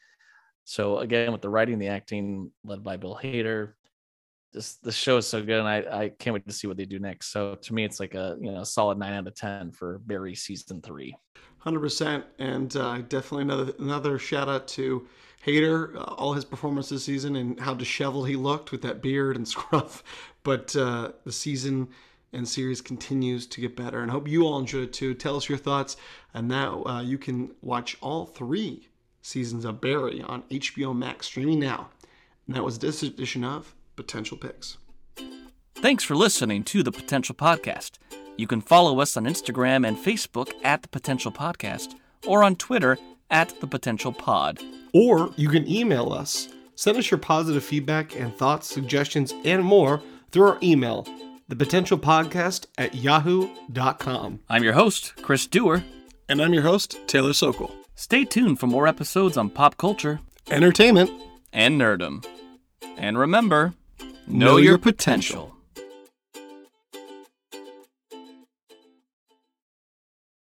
So 0.69 0.99
again, 0.99 1.33
with 1.33 1.41
the 1.41 1.49
writing, 1.49 1.79
the 1.79 1.89
acting 1.89 2.53
led 2.63 2.85
by 2.85 2.99
Bill 2.99 3.19
Hader, 3.19 3.73
this 4.53 4.75
the 4.75 4.93
show 4.93 5.17
is 5.17 5.27
so 5.27 5.41
good, 5.41 5.61
and 5.61 5.67
I 5.67 5.79
I 5.79 6.09
can't 6.11 6.35
wait 6.35 6.47
to 6.47 6.53
see 6.53 6.67
what 6.67 6.77
they 6.77 6.85
do 6.85 6.99
next. 6.99 7.33
So 7.33 7.55
to 7.55 7.75
me, 7.75 7.85
it's 7.85 7.99
like 7.99 8.15
a 8.15 8.37
you 8.39 8.53
know 8.53 8.65
solid 8.65 8.99
nine 8.99 9.15
out 9.15 9.27
of 9.27 9.35
ten 9.35 9.71
for 9.73 9.99
Barry 10.01 10.35
season 10.35 10.83
three. 10.83 11.17
Hundred 11.57 11.81
percent, 11.81 12.27
and 12.39 12.77
uh, 12.77 12.99
definitely 13.09 13.45
another 13.45 13.73
another 13.79 14.19
shout 14.19 14.51
out 14.51 14.69
to 14.69 15.09
Hader, 15.47 15.97
uh, 15.97 16.01
all 16.19 16.35
his 16.35 16.45
performance 16.45 16.91
this 16.91 17.03
season, 17.03 17.37
and 17.37 17.59
how 17.59 17.73
disheveled 17.73 18.29
he 18.29 18.37
looked 18.37 18.71
with 18.71 18.83
that 18.83 19.01
beard 19.01 19.37
and 19.37 19.49
scruff. 19.55 20.05
But 20.43 20.77
uh, 20.77 21.13
the 21.25 21.33
season 21.33 21.89
and 22.35 22.47
series 22.47 22.83
continues 22.83 23.47
to 23.47 23.63
get 23.63 23.75
better, 23.75 24.03
and 24.03 24.11
I 24.11 24.13
hope 24.15 24.29
you 24.29 24.43
all 24.43 24.59
enjoyed 24.59 24.85
it 24.85 24.93
too. 24.93 25.15
Tell 25.15 25.39
us 25.39 25.49
your 25.49 25.57
thoughts, 25.57 25.97
and 26.35 26.47
now 26.47 26.85
uh, 26.85 27.01
you 27.01 27.17
can 27.17 27.55
watch 27.63 27.97
all 28.03 28.27
three 28.27 28.88
seasons 29.29 29.65
of 29.65 29.81
Barry 29.81 30.23
on 30.23 30.43
HBO 30.51 30.97
Max 30.97 31.27
streaming 31.27 31.61
now. 31.61 31.91
And 32.47 32.57
that 32.57 32.65
was 32.65 32.79
this 32.79 33.03
edition 33.03 33.45
of 33.45 33.75
Potential 33.95 34.37
Picks. 34.37 34.79
Thanks 35.75 36.03
for 36.03 36.17
listening 36.17 36.65
to 36.65 36.83
the 36.83 36.91
Potential 36.91 37.35
Podcast. 37.35 37.99
You 38.37 38.47
can 38.47 38.61
follow 38.61 39.01
us 39.01 39.17
on 39.17 39.25
Instagram 39.25 39.87
and 39.87 39.97
Facebook 39.97 40.53
at 40.65 40.83
the 40.83 40.89
Potential 40.89 41.31
Podcast 41.31 41.95
or 42.27 42.43
on 42.43 42.57
Twitter 42.57 42.99
at 43.31 43.61
the 43.61 43.67
Potential 43.67 44.13
Pod. 44.13 44.61
Or 44.95 45.33
you 45.37 45.49
can 45.49 45.69
email 45.69 46.13
us. 46.13 46.49
Send 46.75 46.97
us 46.97 47.11
your 47.11 47.19
positive 47.19 47.63
feedback 47.63 48.19
and 48.19 48.35
thoughts, 48.35 48.69
suggestions, 48.69 49.35
and 49.45 49.65
more 49.65 50.01
through 50.31 50.49
our 50.49 50.59
email, 50.63 51.07
thepotentialpodcast 51.51 52.67
at 52.79 52.95
yahoo.com. 52.95 54.41
I'm 54.49 54.65
your 54.65 54.75
host, 54.75 55.15
Chris 55.23 55.47
Dewar. 55.47 55.85
And 56.29 56.43
I'm 56.43 56.53
your 56.53 56.63
host, 56.63 56.99
Taylor 57.07 57.33
Sokol. 57.33 57.75
Stay 58.01 58.25
tuned 58.25 58.61
for 58.61 58.69
more 58.69 58.87
episodes 58.87 59.37
on 59.37 59.51
pop 59.51 59.77
culture 59.77 60.21
Entertainment. 60.53 61.11
and 61.53 61.81
nerdom. 61.81 62.25
And 62.97 63.19
remember, 63.19 63.75
Know 64.29 64.53
know, 64.53 64.57
your 64.57 64.65
your 64.65 64.79
potential. 64.79 65.57